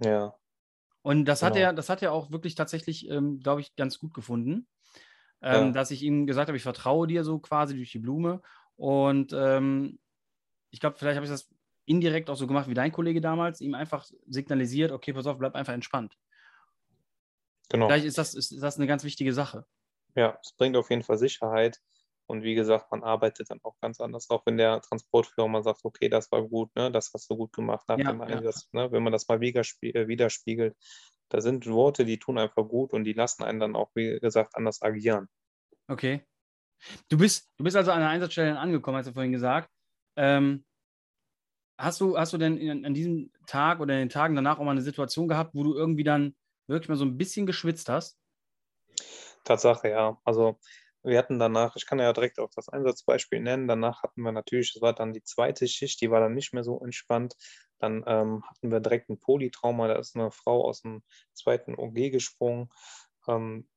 [0.00, 0.38] Ja,
[1.02, 1.66] Und das hat Genau.
[1.66, 4.66] er, das hat er auch wirklich tatsächlich, ähm, glaube ich, ganz gut gefunden.
[5.42, 5.72] Ähm, Ja.
[5.72, 8.42] Dass ich ihm gesagt habe, ich vertraue dir so quasi durch die Blume.
[8.76, 9.98] Und ähm,
[10.70, 11.50] ich glaube, vielleicht habe ich das
[11.86, 15.54] indirekt auch so gemacht wie dein Kollege damals, ihm einfach signalisiert, okay, pass auf, bleib
[15.56, 16.16] einfach entspannt.
[17.68, 17.86] Genau.
[17.86, 19.66] Vielleicht ist das, ist, ist das eine ganz wichtige Sache.
[20.14, 21.80] Ja, es bringt auf jeden Fall Sicherheit.
[22.26, 25.80] Und wie gesagt, man arbeitet dann auch ganz anders, auch wenn der Transportführer mal sagt,
[25.84, 28.26] okay, das war gut, ne, das hast du gut gemacht nach Ja, dem ja.
[28.26, 30.74] Einsatz, ne, wenn man das mal äh, widerspiegelt.
[31.28, 34.54] Da sind Worte, die tun einfach gut und die lassen einen dann auch, wie gesagt,
[34.56, 35.28] anders agieren.
[35.88, 36.24] Okay.
[37.08, 39.70] Du bist, du bist also an der Einsatzstelle angekommen, hast du vorhin gesagt.
[40.16, 40.64] Ähm,
[41.78, 44.64] hast, du, hast du denn in, an diesem Tag oder in den Tagen danach auch
[44.64, 46.34] mal eine Situation gehabt, wo du irgendwie dann
[46.68, 48.18] wirklich mal so ein bisschen geschwitzt hast?
[49.44, 50.18] Tatsache, ja.
[50.24, 50.58] Also
[51.02, 54.72] wir hatten danach, ich kann ja direkt auch das Einsatzbeispiel nennen, danach hatten wir natürlich,
[54.74, 57.34] das war dann die zweite Schicht, die war dann nicht mehr so entspannt.
[57.78, 61.02] Dann ähm, hatten wir direkt ein Polytrauma, da ist eine Frau aus dem
[61.34, 62.68] zweiten OG gesprungen,
[63.28, 63.68] ähm,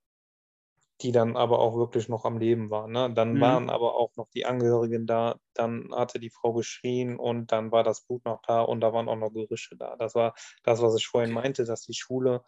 [1.02, 2.88] die dann aber auch wirklich noch am Leben war.
[2.88, 3.14] Ne?
[3.14, 3.40] Dann Mhm.
[3.40, 7.84] waren aber auch noch die Angehörigen da, dann hatte die Frau geschrien und dann war
[7.84, 9.96] das Blut noch da und da waren auch noch Gerüche da.
[9.96, 12.44] Das war das, was ich vorhin meinte, dass die Schule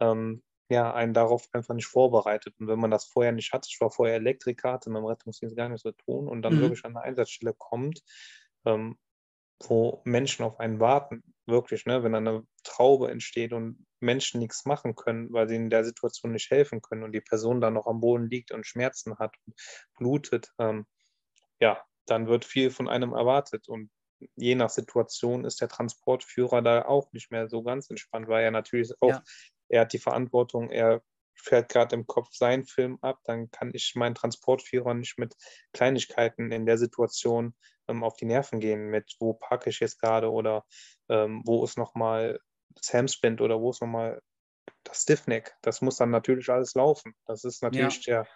[0.00, 2.54] ähm, ja, einen darauf einfach nicht vorbereitet.
[2.58, 5.56] Und wenn man das vorher nicht hat, ich war vorher Elektriker, hatte mit dem Rettungsdienst
[5.56, 6.60] gar nichts zu tun und dann Mhm.
[6.60, 8.02] wirklich an eine Einsatzstelle kommt,
[8.66, 8.98] ähm,
[9.62, 14.94] wo Menschen auf einen warten, wirklich, ne, wenn eine Traube entsteht und Menschen nichts machen
[14.96, 18.00] können, weil sie in der Situation nicht helfen können und die Person dann noch am
[18.00, 19.54] Boden liegt und Schmerzen hat und
[19.98, 20.86] blutet, ähm,
[21.60, 23.90] ja, dann wird viel von einem erwartet und
[24.36, 28.50] je nach Situation ist der Transportführer da auch nicht mehr so ganz entspannt, weil er
[28.50, 29.24] natürlich auch Ja.
[29.70, 31.02] Er hat die Verantwortung, er
[31.34, 35.34] fährt gerade im Kopf seinen Film ab, dann kann ich meinen Transportführer nicht mit
[35.72, 37.54] Kleinigkeiten in der Situation
[37.88, 40.66] ähm, auf die Nerven gehen, mit wo parke ich jetzt gerade oder
[41.08, 44.20] ähm, wo ist nochmal das Hamsplint oder wo ist nochmal
[44.84, 45.54] das Stiffneck.
[45.62, 47.14] Das muss dann natürlich alles laufen.
[47.26, 48.26] Das ist natürlich der,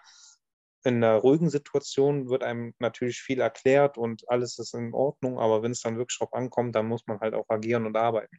[0.84, 5.62] in einer ruhigen Situation wird einem natürlich viel erklärt und alles ist in Ordnung, aber
[5.62, 8.38] wenn es dann wirklich drauf ankommt, dann muss man halt auch agieren und arbeiten.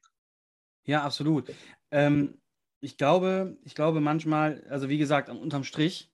[0.84, 1.52] Ja, absolut.
[1.90, 2.40] Ähm,
[2.86, 6.12] ich glaube, ich glaube manchmal, also wie gesagt, unterm Strich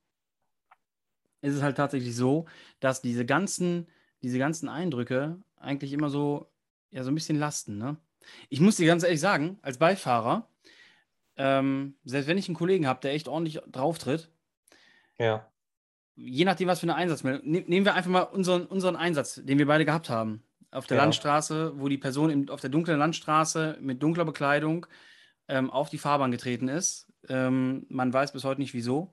[1.42, 2.46] ist es halt tatsächlich so,
[2.80, 3.88] dass diese ganzen,
[4.24, 6.52] diese ganzen Eindrücke eigentlich immer so,
[6.92, 7.98] ja, so ein bisschen lasten, ne?
[8.50, 10.48] Ich muss dir ganz ehrlich sagen, als Beifahrer,
[11.38, 14.30] ähm, selbst wenn ich einen Kollegen habe, der echt ordentlich drauftritt,
[15.20, 15.48] Ja,
[16.16, 19.58] je nachdem, was für eine Einsatzmeldung, ne- nehmen wir einfach mal unseren, unseren Einsatz, den
[19.58, 20.44] wir beide gehabt haben.
[20.70, 21.04] Auf der Ja.
[21.04, 24.86] Landstraße, wo die Person im, auf der dunklen Landstraße mit dunkler Bekleidung
[25.52, 27.12] ähm, auf die Fahrbahn getreten ist.
[27.30, 29.12] Ähm, man weiß bis heute nicht wieso.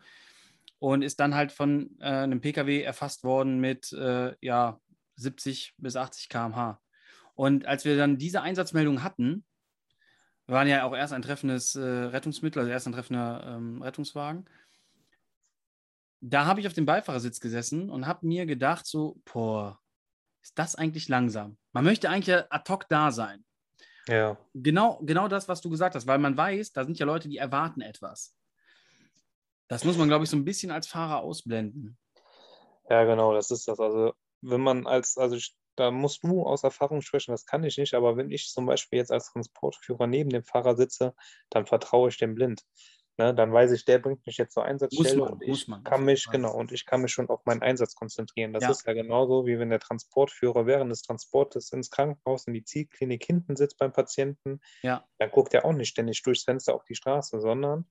[0.79, 4.81] Und ist dann halt von äh, einem Pkw erfasst worden mit äh, ja,
[5.16, 6.81] 70 bis 80 km/h.
[7.35, 9.44] Und als wir dann diese Einsatzmeldung hatten,
[10.46, 14.48] waren ja auch erst ein treffendes äh, Rettungsmittel, also erst ein treffender ähm, Rettungswagen
[16.20, 19.81] da habe ich auf dem Beifahrersitz gesessen und habe mir gedacht, so, boah,
[20.42, 21.59] ist das eigentlich langsam?
[21.72, 23.44] Man möchte eigentlich ad hoc da sein.
[24.09, 24.38] Ja.
[24.55, 27.38] Genau, genau das, was du gesagt hast, weil man weiß, da sind ja Leute, die
[27.38, 28.35] erwarten etwas.
[29.68, 31.99] Das muss man, glaube ich, so ein bisschen als Fahrer ausblenden.
[32.88, 33.79] Ja, genau, das ist das.
[33.79, 37.79] Also, wenn man als, also ich da musst du aus Erfahrung sprechen, das kann ich
[37.79, 41.14] nicht, aber wenn ich zum Beispiel jetzt als Transportführer neben dem Fahrer sitze,
[41.51, 42.62] dann vertraue ich dem blind.
[43.18, 45.83] Ne, dann weiß ich, der bringt mich jetzt zur Einsatzstelle man, und ich man.
[45.83, 48.52] kann mich, genau, und ich kann mich schon auf meinen Einsatz konzentrieren.
[48.52, 48.70] Das Ja.
[48.70, 53.24] ist ja genauso, wie wenn der Transportführer während des Transportes ins Krankenhaus, in die Zielklinik
[53.24, 54.61] hinten sitzt beim Patienten.
[54.83, 55.04] Ja.
[55.18, 57.90] Dann guckt er auch nicht ständig durchs Fenster auf die Straße, sondern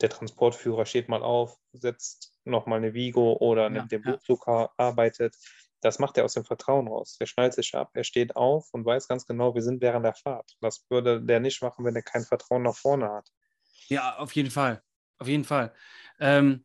[0.00, 4.10] der Transportführer steht mal auf, setzt nochmal eine Vigo oder Ja, nimmt den ja.
[4.10, 5.34] Blutzucker, arbeitet.
[5.80, 7.16] Das macht er aus dem Vertrauen raus.
[7.18, 10.14] Der schnallt sich ab, er steht auf und weiß ganz genau, wir sind während der
[10.14, 10.56] Fahrt.
[10.60, 13.30] Das würde der nicht machen, wenn er kein Vertrauen nach vorne hat.
[13.88, 14.82] Ja, auf jeden Fall.
[15.18, 15.72] Auf jeden Fall.
[16.18, 16.64] Ähm,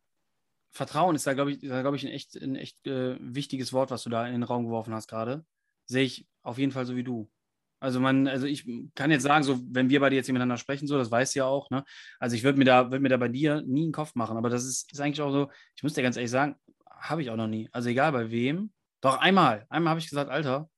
[0.70, 4.02] Vertrauen ist da, glaube ich, glaube ich, ein echt, ein echt äh, wichtiges Wort, was
[4.02, 5.44] du da in den Raum geworfen hast gerade.
[5.86, 7.30] Sehe ich auf jeden Fall so wie du.
[7.78, 10.96] Also man, also ich kann jetzt sagen, so wenn wir beide jetzt miteinander sprechen, so,
[10.96, 11.84] das weißt du ja auch, ne?
[12.20, 14.64] Also ich würde mir da, mir da bei dir nie einen Kopf machen, aber das
[14.64, 16.54] ist, ist eigentlich auch so, ich muss dir ganz ehrlich sagen,
[16.88, 17.68] habe ich auch noch nie.
[17.72, 18.72] Also egal bei wem.
[19.00, 20.70] Doch einmal, einmal habe ich gesagt, Alter,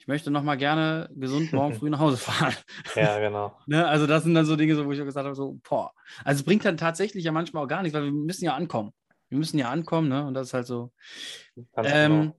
[0.00, 2.56] ich möchte noch mal gerne gesund morgen früh nach Hause fahren.
[2.96, 3.54] Ja, genau.
[3.66, 3.86] Ne?
[3.86, 5.92] Also das sind dann so Dinge, so, wo ich auch gesagt habe, so, boah.
[6.24, 8.92] Also es bringt dann tatsächlich ja manchmal auch gar nichts, weil wir müssen ja ankommen.
[9.28, 10.26] Wir müssen ja ankommen, ne?
[10.26, 10.90] Und das ist halt so.
[11.76, 12.36] Ähm, genau.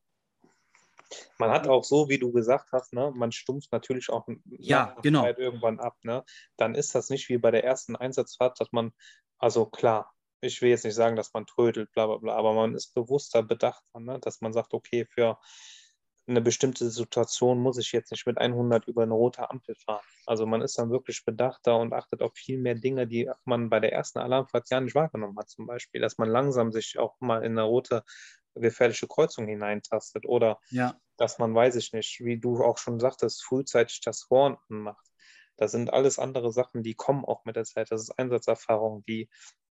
[1.37, 5.21] Man hat auch so, wie du gesagt hast, ne, man stumpft natürlich auch Ja, genau.
[5.21, 5.97] Zeit irgendwann ab.
[6.03, 6.23] Ne?
[6.57, 8.91] Dann ist das nicht wie bei der ersten Einsatzfahrt, dass man,
[9.37, 12.73] also klar, ich will jetzt nicht sagen, dass man trödelt, bla bla bla, aber man
[12.73, 14.19] ist bewusster, bedachter, ne?
[14.19, 15.37] dass man sagt, okay, für
[16.27, 20.05] eine bestimmte Situation muss ich jetzt nicht mit 100 über eine rote Ampel fahren.
[20.25, 23.79] Also man ist dann wirklich bedachter und achtet auf viel mehr Dinge, die man bei
[23.79, 25.49] der ersten Alarmfahrt ja nicht wahrgenommen hat.
[25.49, 28.03] Zum Beispiel, dass man langsam sich auch mal in eine rote
[28.53, 33.43] gefährliche Kreuzung hineintastet oder Ja, dass man, weiß ich nicht, wie du auch schon sagtest,
[33.43, 35.05] frühzeitig das Horn macht.
[35.55, 37.91] Das sind alles andere Sachen, die kommen auch mit der Zeit.
[37.91, 39.29] Das ist Einsatzerfahrung, die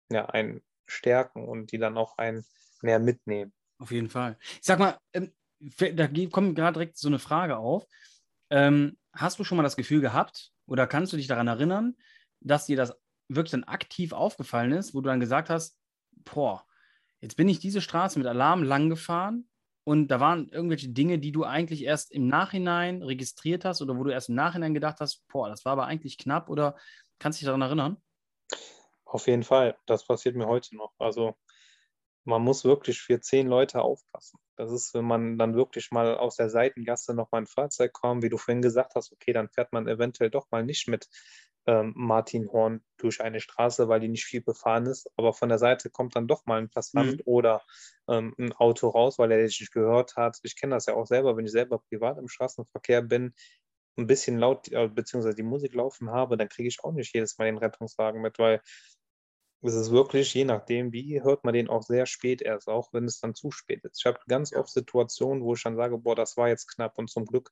[0.09, 2.45] ja einen stärken und die dann auch einen
[2.83, 3.53] mehr mitnehmen.
[3.79, 4.39] auf jeden Fall.
[4.41, 5.33] Ich sag mal, ähm,
[5.95, 7.87] da kommt gerade direkt so eine Frage auf.
[8.51, 11.97] Ähm, hast du schon mal das Gefühl gehabt oder kannst du dich daran erinnern,
[12.41, 12.95] dass dir das
[13.29, 15.79] wirklich dann aktiv aufgefallen ist, wo du dann gesagt hast,
[16.25, 16.65] boah,
[17.21, 19.49] jetzt bin ich diese Straße mit Alarm lang gefahren
[19.85, 24.05] und da waren irgendwelche Dinge, die du eigentlich erst im Nachhinein registriert hast oder wo
[24.05, 26.77] du erst im Nachhinein gedacht hast, boah, das war aber eigentlich knapp oder
[27.19, 27.97] kannst du dich daran erinnern?
[29.05, 30.93] Auf jeden Fall, das passiert mir heute noch.
[30.99, 31.37] Also
[32.25, 34.39] man muss wirklich für zehn Leute aufpassen.
[34.57, 38.23] Das ist, wenn man dann wirklich mal aus der Seitengasse noch mal ein Fahrzeug kommt,
[38.23, 41.09] wie du vorhin gesagt hast, okay, dann fährt man eventuell doch mal nicht mit
[41.67, 45.59] ähm, Martin Horn durch eine Straße, weil die nicht viel befahren ist, aber von der
[45.59, 47.23] Seite kommt dann doch mal ein Passant Mhm.
[47.25, 47.63] oder
[48.09, 50.39] ähm, ein Auto raus, weil er dich nicht gehört hat.
[50.43, 53.35] Ich kenne das ja auch selber, wenn ich selber privat im Straßenverkehr bin,
[53.97, 57.39] ein bisschen laut, äh, beziehungsweise die Musik laufen habe, dann kriege ich auch nicht jedes
[57.39, 58.61] Mal den Rettungswagen mit, weil
[59.63, 63.05] es ist wirklich, je nachdem, wie, hört man den auch sehr spät erst, auch wenn
[63.05, 64.01] es dann zu spät ist.
[64.01, 67.09] Ich habe ganz oft Situationen, wo ich dann sage, boah, das war jetzt knapp und
[67.09, 67.51] zum Glück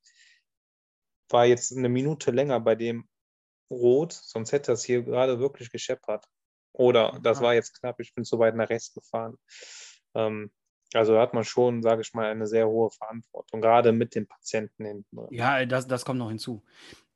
[1.29, 3.09] war jetzt eine Minute länger bei dem
[3.71, 6.27] Rot, sonst hätte das hier gerade wirklich gescheppert.
[6.73, 7.45] Oder das Ja.
[7.45, 9.37] war jetzt knapp, ich bin zu weit nach rechts gefahren.
[10.15, 10.51] Ähm,
[10.93, 14.27] also da hat man schon, sage ich mal, eine sehr hohe Verantwortung, gerade mit den
[14.27, 15.29] Patienten hinten drin.
[15.31, 16.65] Ja, das, das kommt noch hinzu.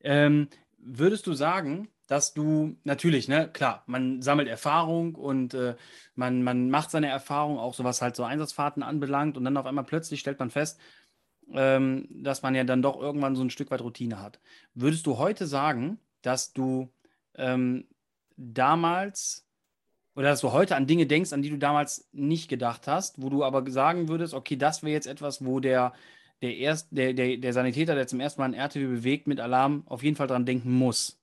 [0.01, 0.49] Ähm,
[0.85, 5.75] würdest du sagen, dass du natürlich, ne, klar, man sammelt Erfahrung und äh,
[6.15, 9.67] man, man macht seine Erfahrung, auch so was halt so Einsatzfahrten anbelangt, und dann auf
[9.67, 10.79] einmal plötzlich stellt man fest,
[11.53, 14.39] ähm, dass man ja dann doch irgendwann so ein Stück weit Routine hat.
[14.75, 16.93] Würdest du heute sagen, dass du
[17.37, 17.87] ähm,
[18.37, 19.47] damals
[20.15, 23.31] oder dass du heute an Dinge denkst, an die du damals nicht gedacht hast, wo
[23.31, 25.93] du aber sagen würdest, okay, das wäre jetzt etwas, wo der
[26.43, 29.85] der, erst, der, der, der Sanitäter, der zum ersten Mal ein RTW bewegt mit Alarm,
[29.87, 31.19] auf jeden Fall dran denken muss.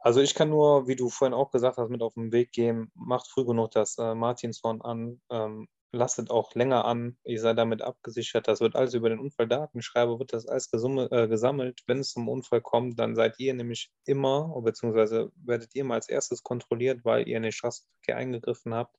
[0.00, 2.90] Also ich kann nur, wie du vorhin auch gesagt hast, mit auf den Weg gehen,
[2.94, 7.80] macht früh genug das äh, Martinshorn an, ähm, lasst auch länger an, ihr seid damit
[7.80, 11.80] abgesichert, das wird alles über den Unfalldatenschreiber, wird das alles gesumme, äh, gesammelt.
[11.86, 16.08] Wenn es zum Unfall kommt, dann seid ihr nämlich immer, beziehungsweise werdet ihr mal als
[16.08, 18.96] erstes kontrolliert, weil ihr in den Straßenverkehr eingegriffen habt.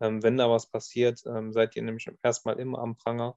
[0.00, 3.36] Ähm, wenn da was passiert, ähm, seid ihr nämlich erstmal immer am Pranger.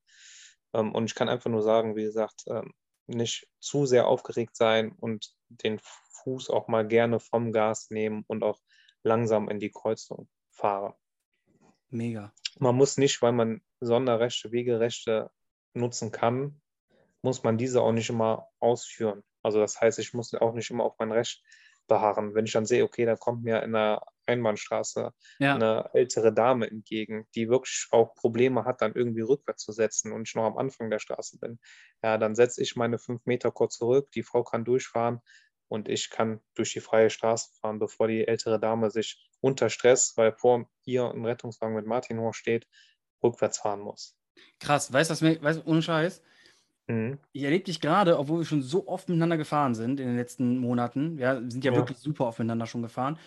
[0.74, 2.74] Ähm, und ich kann einfach nur sagen, wie gesagt, ähm,
[3.08, 5.80] nicht zu sehr aufgeregt sein und den
[6.24, 8.60] Fuß auch mal gerne vom Gas nehmen und auch
[9.04, 10.94] langsam in die Kreuzung fahren.
[11.90, 12.34] Mega.
[12.60, 15.32] Man muss nicht, weil man Sonderrechte, Wegerechte
[15.74, 16.62] nutzen kann,
[17.22, 19.24] muss man diese auch nicht immer ausführen.
[19.44, 21.44] Also das heißt, ich muss auch nicht immer auf mein Recht
[21.88, 22.36] beharren.
[22.36, 26.70] Wenn ich dann sehe, okay, da kommt mir in der Einbahnstraße Ja, eine ältere Dame
[26.70, 30.58] entgegen, die wirklich auch Probleme hat, dann irgendwie rückwärts zu setzen und ich noch am
[30.58, 31.60] Anfang der Straße bin,
[32.04, 35.20] ja, dann setze ich meine fünf Meter kurz zurück, die Frau kann durchfahren
[35.68, 40.14] und ich kann durch die freie Straße fahren, bevor die ältere Dame sich unter Stress,
[40.18, 42.68] weil vor ihr ein Rettungswagen mit Martin Hoch steht,
[43.24, 44.18] rückwärts fahren muss.
[44.60, 46.22] Krass, weißt du, was weißt, ohne Scheiß,
[46.88, 47.22] Mhm.
[47.34, 50.58] ich erlebe dich gerade, obwohl wir schon so oft miteinander gefahren sind in den letzten
[50.58, 51.76] Monaten, ja, wir sind ja, Ja.
[51.76, 53.18] wirklich super oft miteinander schon gefahren,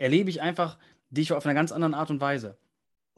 [0.00, 0.78] erlebe ich einfach
[1.10, 2.56] dich auf einer ganz anderen Art und Weise.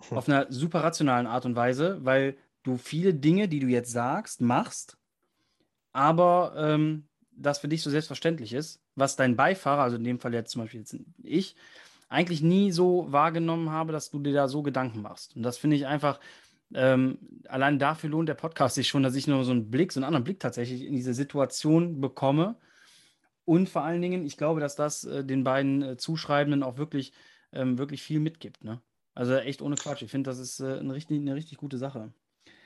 [0.09, 0.19] Hm.
[0.19, 4.41] Auf einer super rationalen Art und Weise, weil du viele Dinge, die du jetzt sagst,
[4.41, 4.97] machst,
[5.93, 7.05] aber ähm,
[7.37, 10.63] das für dich so selbstverständlich ist, was dein Beifahrer, also in dem Fall jetzt zum
[10.63, 11.57] Beispiel jetzt ich,
[12.09, 15.35] eigentlich nie so wahrgenommen habe, dass du dir da so Gedanken machst.
[15.35, 16.21] Und das finde ich einfach,
[16.75, 17.19] ähm,
[17.49, 20.05] allein dafür lohnt der Podcast sich schon, dass ich nur so einen Blick, so einen
[20.05, 22.57] anderen Blick tatsächlich in diese Situation bekomme.
[23.45, 27.13] Und vor allen Dingen, ich glaube, dass das äh, den beiden äh, Zuschreibenden auch wirklich,
[27.53, 28.65] ähm, wirklich viel mitgibt.
[28.65, 28.81] Ne?
[29.15, 30.03] Also echt ohne Quatsch.
[30.03, 32.13] Ich finde, das ist äh, eine, richtig, eine richtig gute Sache.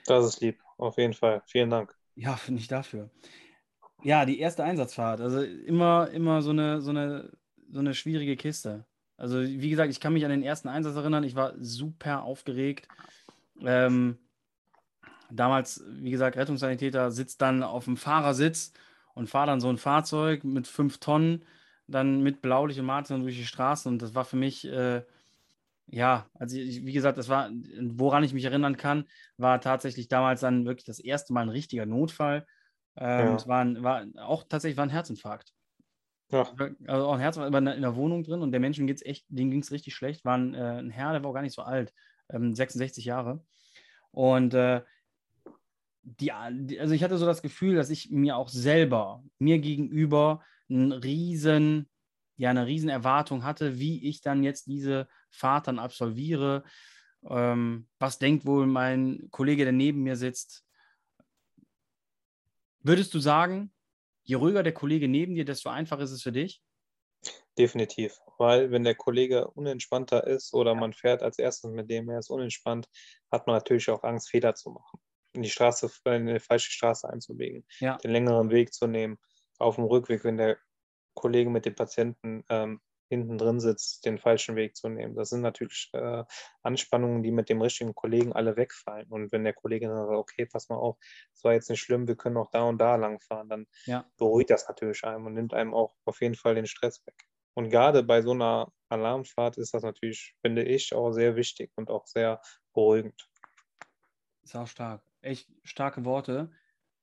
[0.06, 1.42] Das ist lieb, auf jeden Fall.
[1.46, 1.94] Vielen Dank.
[2.14, 3.10] Ja, finde ich dafür.
[4.02, 5.20] Ja, die erste Einsatzfahrt.
[5.20, 7.32] Also immer, immer so eine, so eine,
[7.70, 8.84] so eine schwierige Kiste.
[9.16, 11.24] Also, wie gesagt, ich kann mich an den ersten Einsatz erinnern.
[11.24, 12.86] Ich war super aufgeregt.
[13.62, 14.18] Ähm,
[15.30, 18.72] damals, wie gesagt, Rettungssanitäter sitzt dann auf dem Fahrersitz
[19.16, 21.44] und fahrt dann so ein Fahrzeug mit fünf Tonnen,
[21.88, 23.90] dann mit Blaulicht und Martin durch die Straßen.
[23.92, 25.02] Und das war für mich, äh,
[25.88, 27.50] ja, also ich, wie gesagt, das war,
[27.80, 29.06] woran ich mich erinnern kann,
[29.38, 32.46] war tatsächlich damals dann wirklich das erste Mal ein richtiger Notfall.
[32.96, 33.34] Ähm, Ja.
[33.36, 35.52] Es war, ein, war auch tatsächlich war ein Herzinfarkt.
[36.30, 36.42] Ja,
[36.88, 39.50] Also auch ein Herzinfarkt war in der- Wohnung drin und der Menschen geht's echt, dem
[39.50, 40.24] ging es richtig schlecht.
[40.24, 41.94] War ein, äh, ein Herr, der war auch gar nicht so alt,
[42.28, 43.44] ähm, 66 Jahre.
[44.10, 44.82] Und äh,
[46.06, 50.92] die, also ich hatte so das Gefühl, dass ich mir auch selber, mir gegenüber, einen
[50.92, 51.88] riesen,
[52.36, 56.62] ja, eine riesen Erwartung hatte, wie ich dann jetzt diese Fahrt dann absolviere.
[57.28, 60.64] Ähm, was denkt wohl mein Kollege, der neben mir sitzt?
[62.80, 63.72] Würdest du sagen,
[64.22, 66.62] je ruhiger der Kollege neben dir, desto einfacher ist es für dich?
[67.58, 68.20] definitiv.
[68.38, 72.30] Weil wenn der Kollege unentspannter ist oder man fährt als erstes mit dem, er ist
[72.30, 72.88] unentspannt,
[73.30, 75.00] hat man natürlich auch Angst, Fehler zu machen.
[75.36, 78.02] In die Straße, in die falsche Straße einzubiegen, Ja.
[78.02, 79.18] den längeren Weg zu nehmen.
[79.58, 80.58] Auf dem Rückweg, wenn der
[81.14, 85.14] Kollege mit dem Patienten ähm, hinten drin sitzt, den falschen Weg zu nehmen.
[85.14, 86.24] Das sind natürlich äh,
[86.62, 89.08] Anspannungen, die mit dem richtigen Kollegen alle wegfallen.
[89.10, 90.98] Und wenn der Kollege dann sagt, okay, pass mal auf,
[91.32, 94.10] das war jetzt nicht schlimm, wir können auch da und da lang fahren, dann Ja.
[94.18, 97.14] beruhigt das natürlich einem und nimmt einem auch auf jeden Fall den Stress weg.
[97.54, 101.90] Und gerade bei so einer Alarmfahrt ist das natürlich, finde ich, auch sehr wichtig und
[101.90, 102.40] auch sehr
[102.74, 103.28] beruhigend.
[104.42, 105.02] Ist auch stark.
[105.26, 106.50] Echt starke Worte.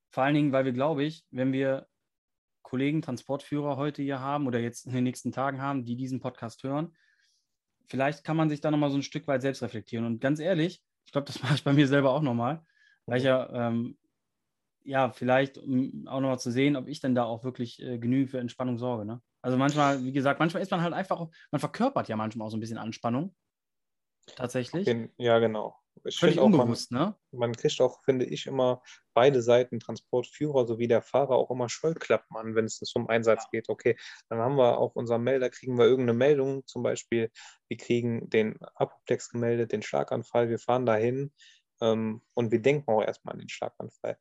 [0.09, 1.87] Vor allen Dingen, weil wir, glaube ich, wenn wir
[2.61, 6.63] Kollegen, Transportführer heute hier haben oder jetzt in den nächsten Tagen haben, die diesen Podcast
[6.63, 6.95] hören,
[7.87, 10.05] vielleicht kann man sich da nochmal so ein Stück weit selbst reflektieren.
[10.05, 12.65] Und ganz ehrlich, ich glaube, das mache ich bei mir selber auch nochmal,
[13.05, 13.97] weil ich ja, ähm,
[14.85, 18.31] ja, vielleicht um auch nochmal zu sehen, ob ich denn da auch wirklich äh, genügend
[18.31, 19.05] für Entspannung sorge.
[19.05, 19.21] Ne?
[19.41, 22.57] Also manchmal, wie gesagt, manchmal ist man halt einfach, man verkörpert ja manchmal auch so
[22.57, 23.35] ein bisschen Anspannung.
[24.35, 24.87] Tatsächlich.
[25.17, 25.75] Ja, genau.
[26.05, 27.15] Ich Völlig auch, man, unbewusst, ne?
[27.31, 28.81] man kriegt auch, finde ich, immer
[29.13, 33.69] beide Seiten, Transportführer sowie der Fahrer, auch immer Scheuklappen an, wenn es zum Einsatz geht.
[33.69, 33.95] Okay,
[34.27, 37.31] dann haben wir auf unserem Melder, kriegen wir irgendeine Meldung, zum Beispiel,
[37.67, 41.31] wir kriegen den Apoplex gemeldet, den Schlaganfall, wir fahren dahin
[41.79, 44.17] ähm, und wir denken auch erstmal an den Schlaganfall.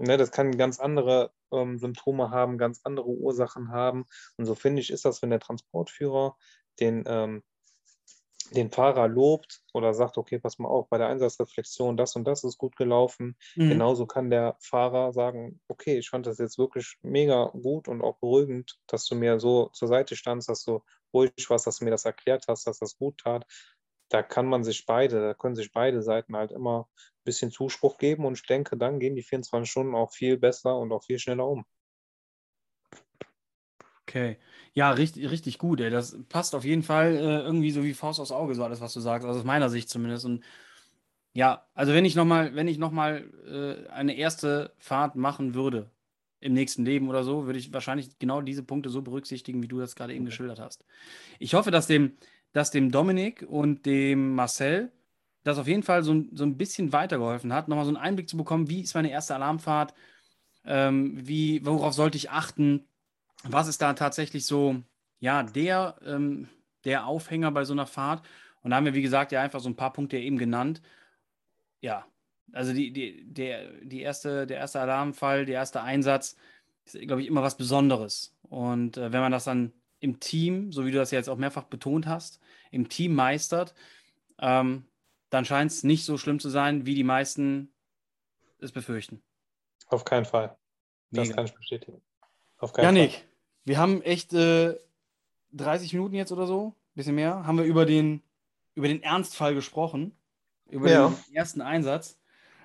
[0.00, 4.06] Ne, das kann ganz andere ähm, Symptome haben, ganz andere Ursachen haben.
[4.36, 6.36] Und so finde ich, ist das, wenn der Transportführer
[6.78, 7.42] den, ähm,
[8.50, 12.44] den Fahrer lobt oder sagt, okay, pass mal auf, bei der Einsatzreflexion, das und das
[12.44, 13.36] ist gut gelaufen.
[13.56, 13.70] Mhm.
[13.70, 18.18] Genauso kann der Fahrer sagen, okay, ich fand das jetzt wirklich mega gut und auch
[18.18, 20.80] beruhigend, dass du mir so zur Seite standst, dass du
[21.12, 23.46] ruhig warst, dass du mir das erklärt hast, dass das gut tat.
[24.10, 27.98] Da kann man sich beide, da können sich beide Seiten halt immer ein bisschen Zuspruch
[27.98, 31.18] geben und ich denke, dann gehen die 24 Stunden auch viel besser und auch viel
[31.18, 31.66] schneller um.
[34.08, 34.38] Okay.
[34.72, 35.90] Ja, richtig, richtig gut, ey.
[35.90, 38.94] Das passt auf jeden Fall äh, irgendwie so wie Faust aufs Auge, so alles, was
[38.94, 39.26] du sagst.
[39.26, 40.24] Also aus meiner Sicht zumindest.
[40.24, 40.42] Und
[41.34, 43.28] ja, also wenn ich nochmal, wenn ich nochmal
[43.88, 45.90] äh, eine erste Fahrt machen würde
[46.40, 49.78] im nächsten Leben oder so, würde ich wahrscheinlich genau diese Punkte so berücksichtigen, wie du
[49.80, 50.84] das gerade eben geschildert hast.
[51.40, 52.18] Ich hoffe, dass dem,
[52.52, 54.92] dass dem Dominik und dem Marcel
[55.44, 58.28] das auf jeden Fall so, ein- so ein bisschen weitergeholfen hat, nochmal so einen Einblick
[58.28, 59.94] zu bekommen, wie ist meine erste Alarmfahrt,
[60.64, 62.87] ähm, wie, worauf sollte ich achten,
[63.44, 64.82] was ist da tatsächlich so,
[65.20, 66.48] ja, der, ähm,
[66.84, 68.26] der Aufhänger bei so einer Fahrt?
[68.62, 70.82] Und da haben wir, wie gesagt, ja einfach so ein paar Punkte eben genannt.
[71.80, 72.06] Ja,
[72.52, 76.36] also die, die, der, die erste, der erste Alarmfall, der erste Einsatz
[76.84, 78.36] ist, glaube ich, immer was Besonderes.
[78.42, 81.64] Und äh, wenn man das dann im Team, so wie du das jetzt auch mehrfach
[81.64, 83.74] betont hast, im Team meistert,
[84.38, 84.86] ähm,
[85.30, 87.72] dann scheint es nicht so schlimm zu sein, wie die meisten
[88.60, 89.22] es befürchten.
[89.88, 90.56] Auf keinen Fall.
[91.10, 91.36] Das Mega.
[91.36, 92.02] kann ich bestätigen.
[92.58, 93.27] Auf keinen Fall.
[93.68, 94.78] Wir haben echt äh,
[95.52, 98.22] 30 Minuten jetzt oder so, bisschen mehr, haben wir über den,
[98.74, 100.16] über den Ernstfall gesprochen,
[100.70, 101.08] über Ja.
[101.08, 102.18] den ersten Einsatz.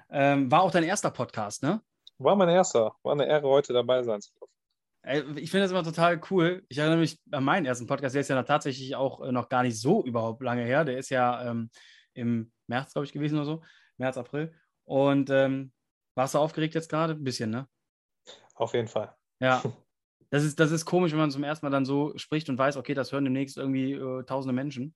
[0.10, 1.82] Ähm, war auch dein erster Podcast, ne?
[2.20, 2.96] War mein erster.
[3.04, 5.38] War eine Ehre, heute dabei sein zu dürfen.
[5.38, 6.64] Ich finde das immer total cool.
[6.70, 9.64] Ich erinnere mich an meinen ersten Podcast, der ist ja tatsächlich auch äh, noch gar
[9.64, 10.86] nicht so überhaupt lange her.
[10.86, 11.70] Der ist ja ähm,
[12.14, 13.62] im März, glaube ich, gewesen oder so.
[13.98, 14.54] März, April.
[14.86, 15.74] Und ähm,
[16.16, 17.12] warst du aufgeregt jetzt gerade?
[17.14, 17.68] Ein bisschen, ne?
[18.56, 19.14] Auf jeden Fall.
[19.42, 19.62] Ja.
[20.34, 22.78] Das ist, das ist komisch, wenn man zum ersten Mal dann so spricht und weiß,
[22.78, 24.96] okay, das hören demnächst irgendwie äh, tausende Menschen.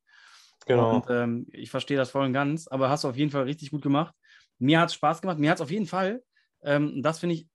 [0.66, 0.96] Genau.
[0.96, 3.70] Und ähm, ich verstehe das voll und ganz, aber hast du auf jeden Fall richtig
[3.70, 4.16] gut gemacht.
[4.58, 5.38] Mir hat es Spaß gemacht.
[5.38, 6.24] Mir hat es auf jeden Fall,
[6.64, 7.48] ähm, das finde ich,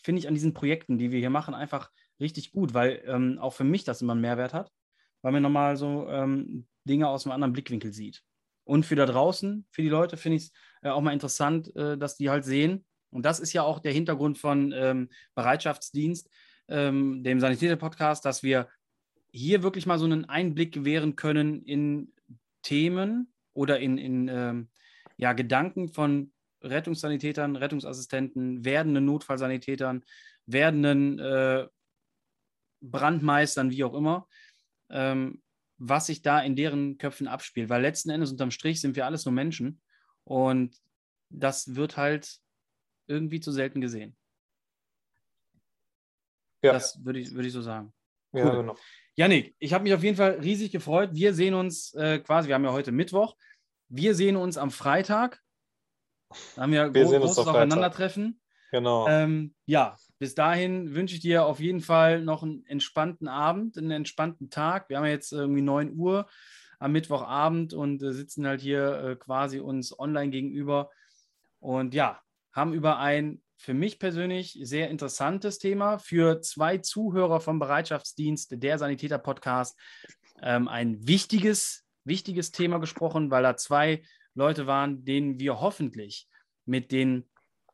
[0.00, 3.52] finde ich an diesen Projekten, die wir hier machen, einfach richtig gut, weil ähm, auch
[3.52, 4.70] für mich das immer einen Mehrwert hat,
[5.22, 8.22] weil man nochmal so ähm, Dinge aus einem anderen Blickwinkel sieht.
[8.62, 11.98] Und für da draußen, für die Leute, finde ich es äh, auch mal interessant, äh,
[11.98, 12.84] dass die halt sehen.
[13.10, 16.30] Und das ist ja auch der Hintergrund von ähm, Bereitschaftsdienst,
[16.68, 18.68] ähm, dem Sanitäter-Podcast, dass wir
[19.30, 22.12] hier wirklich mal so einen Einblick gewähren können in
[22.62, 24.68] Themen oder in, in ähm,
[25.16, 30.04] ja, Gedanken von Rettungssanitätern, Rettungsassistenten, werdenden Notfallsanitätern,
[30.46, 31.66] werdenden äh,
[32.80, 34.28] Brandmeistern, wie auch immer,
[34.90, 35.42] ähm,
[35.78, 37.68] was sich da in deren Köpfen abspielt.
[37.68, 39.80] Weil letzten Endes unterm Strich sind wir alles nur Menschen
[40.24, 40.76] und
[41.30, 42.38] das wird halt
[43.06, 44.16] irgendwie zu selten gesehen.
[46.64, 46.72] Ja.
[46.72, 47.92] Das würde ich, würd ich so sagen.
[48.32, 48.40] Cool.
[48.40, 48.76] Ja, genau.
[49.16, 51.10] Janik, ich habe mich auf jeden Fall riesig gefreut.
[51.12, 53.36] Wir sehen uns äh, quasi, wir haben ja heute Mittwoch.
[53.88, 55.40] Wir sehen uns am Freitag.
[56.56, 58.40] Da haben wir, wir großes Aufeinandertreffen.
[58.72, 59.06] Genau.
[59.06, 63.92] Ähm, ja, bis dahin wünsche ich dir auf jeden Fall noch einen entspannten Abend, einen
[63.92, 64.88] entspannten Tag.
[64.88, 66.26] Wir haben ja jetzt irgendwie 9 Uhr
[66.80, 70.90] am Mittwochabend und äh, sitzen halt hier äh, quasi uns online gegenüber.
[71.60, 72.20] Und ja,
[72.52, 78.78] haben über ein für mich persönlich sehr interessantes Thema, für zwei Zuhörer vom Bereitschaftsdienst, der
[78.78, 79.78] Sanitäter-Podcast,
[80.42, 84.02] ähm, ein wichtiges, wichtiges Thema gesprochen, weil da zwei
[84.34, 86.28] Leute waren, denen wir hoffentlich
[86.66, 87.28] mit den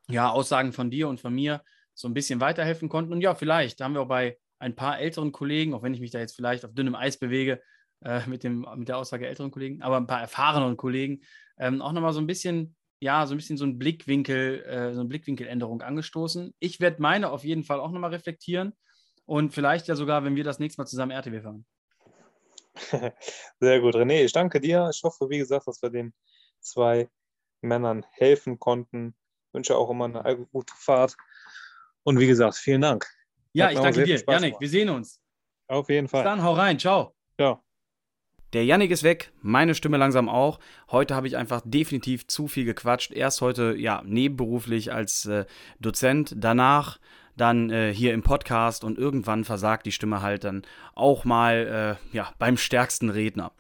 [0.09, 1.63] ja, Aussagen von dir und von mir
[1.95, 3.13] so ein bisschen weiterhelfen konnten.
[3.13, 6.13] Und ja, vielleicht haben wir auch bei ein paar älteren Kollegen, auch wenn ich mich
[6.13, 7.61] da jetzt vielleicht auf dünnem Eis bewege
[8.05, 11.23] äh, mit, dem, mit der Aussage älteren Kollegen, aber ein paar erfahreneren Kollegen,
[11.59, 15.01] ähm, auch nochmal so ein bisschen ja, so ein bisschen so ein Blickwinkel, äh, so
[15.01, 16.55] eine Blickwinkeländerung angestoßen.
[16.59, 18.75] Ich werde meine auf jeden Fall auch nochmal reflektieren
[19.25, 21.65] und vielleicht ja sogar, wenn wir das nächste Mal zusammen RTW fahren.
[23.61, 24.25] Sehr gut, René.
[24.25, 24.91] Ich danke dir.
[24.93, 26.13] Ich hoffe, wie gesagt, dass wir den
[26.61, 27.09] zwei
[27.63, 29.15] Männern helfen konnten.
[29.49, 31.17] Ich wünsche auch immer eine gute Fahrt.
[32.03, 33.07] Und wie gesagt, vielen Dank.
[33.53, 34.23] Ja, Hat ich danke dir.
[34.27, 35.21] Janik, wir sehen uns.
[35.69, 36.23] Auf jeden Fall.
[36.23, 36.79] Bis dann, hau rein.
[36.79, 37.15] Ciao.
[37.39, 37.63] Ciao.
[38.53, 40.59] Der Yannick ist weg, meine Stimme langsam auch.
[40.91, 43.13] Heute habe ich einfach definitiv zu viel gequatscht.
[43.13, 45.45] Erst heute, ja, nebenberuflich als äh,
[45.79, 46.99] Dozent, danach
[47.41, 50.63] dann äh, hier im Podcast und irgendwann versagt die Stimme halt dann
[50.95, 53.53] auch mal äh, ja, beim stärksten Redner.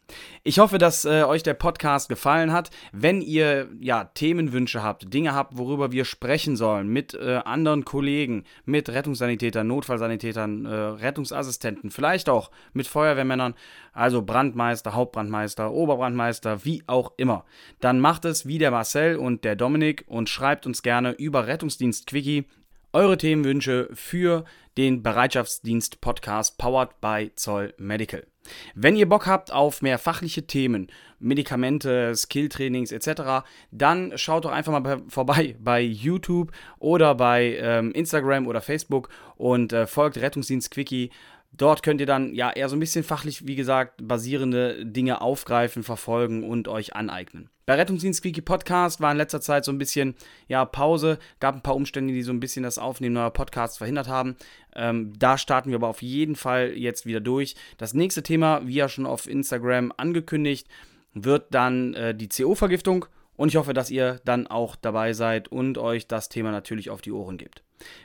[0.43, 2.71] Ich hoffe, dass äh, euch der Podcast gefallen hat.
[2.93, 8.45] Wenn ihr ja Themenwünsche habt, Dinge habt, worüber wir sprechen sollen, mit äh, anderen Kollegen,
[8.65, 13.55] mit Rettungssanitätern, Notfallsanitätern, äh, Rettungsassistenten, vielleicht auch mit Feuerwehrmännern,
[13.93, 17.45] also Brandmeister, Hauptbrandmeister, Oberbrandmeister, wie auch immer,
[17.81, 22.07] dann macht es wie der Marcel und der Dominik und schreibt uns gerne über Rettungsdienst
[22.07, 22.47] Quickie
[22.93, 24.45] eure Themenwünsche für
[24.77, 28.27] den Bereitschaftsdienst Podcast powered by Zoll Medical.
[28.75, 34.73] Wenn ihr Bock habt auf mehr fachliche Themen, Medikamente, Skilltrainings etc., dann schaut doch einfach
[34.73, 41.11] mal vorbei bei YouTube oder bei ähm, Instagram oder Facebook und äh, folgt Rettungsdienst Quickie
[41.53, 45.83] Dort könnt ihr dann ja eher so ein bisschen fachlich, wie gesagt, basierende Dinge aufgreifen,
[45.83, 47.51] verfolgen und euch aneignen.
[47.67, 50.15] Bei Rettungsdienst Quickie Podcast war in letzter Zeit so ein bisschen
[50.49, 54.09] ja, Pause, gab ein paar Umstände, die so ein bisschen das Aufnehmen neuer Podcasts verhindert
[54.09, 54.37] haben.
[54.75, 57.55] Ähm, da starten wir aber auf jeden Fall jetzt wieder durch.
[57.79, 60.69] Das nächste Thema, wie ja schon auf Instagram angekündigt,
[61.15, 65.79] wird dann äh, die CO-Vergiftung und ich hoffe, dass ihr dann auch dabei seid und
[65.79, 67.63] euch das Thema natürlich auf die Ohren gebt.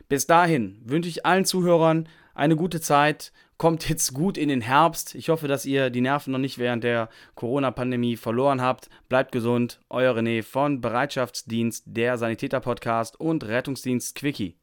[0.08, 3.32] Bis dahin wünsche ich allen Zuhörern eine gute Zeit.
[3.58, 5.16] Kommt jetzt gut in den Herbst.
[5.16, 8.90] Ich hoffe, dass ihr die Nerven noch nicht während der Corona-Pandemie verloren habt.
[9.08, 9.80] Bleibt gesund.
[9.90, 14.58] Euer René von Bereitschaftsdienst, der Sanitäter-Podcast und Rettungsdienst Quickie.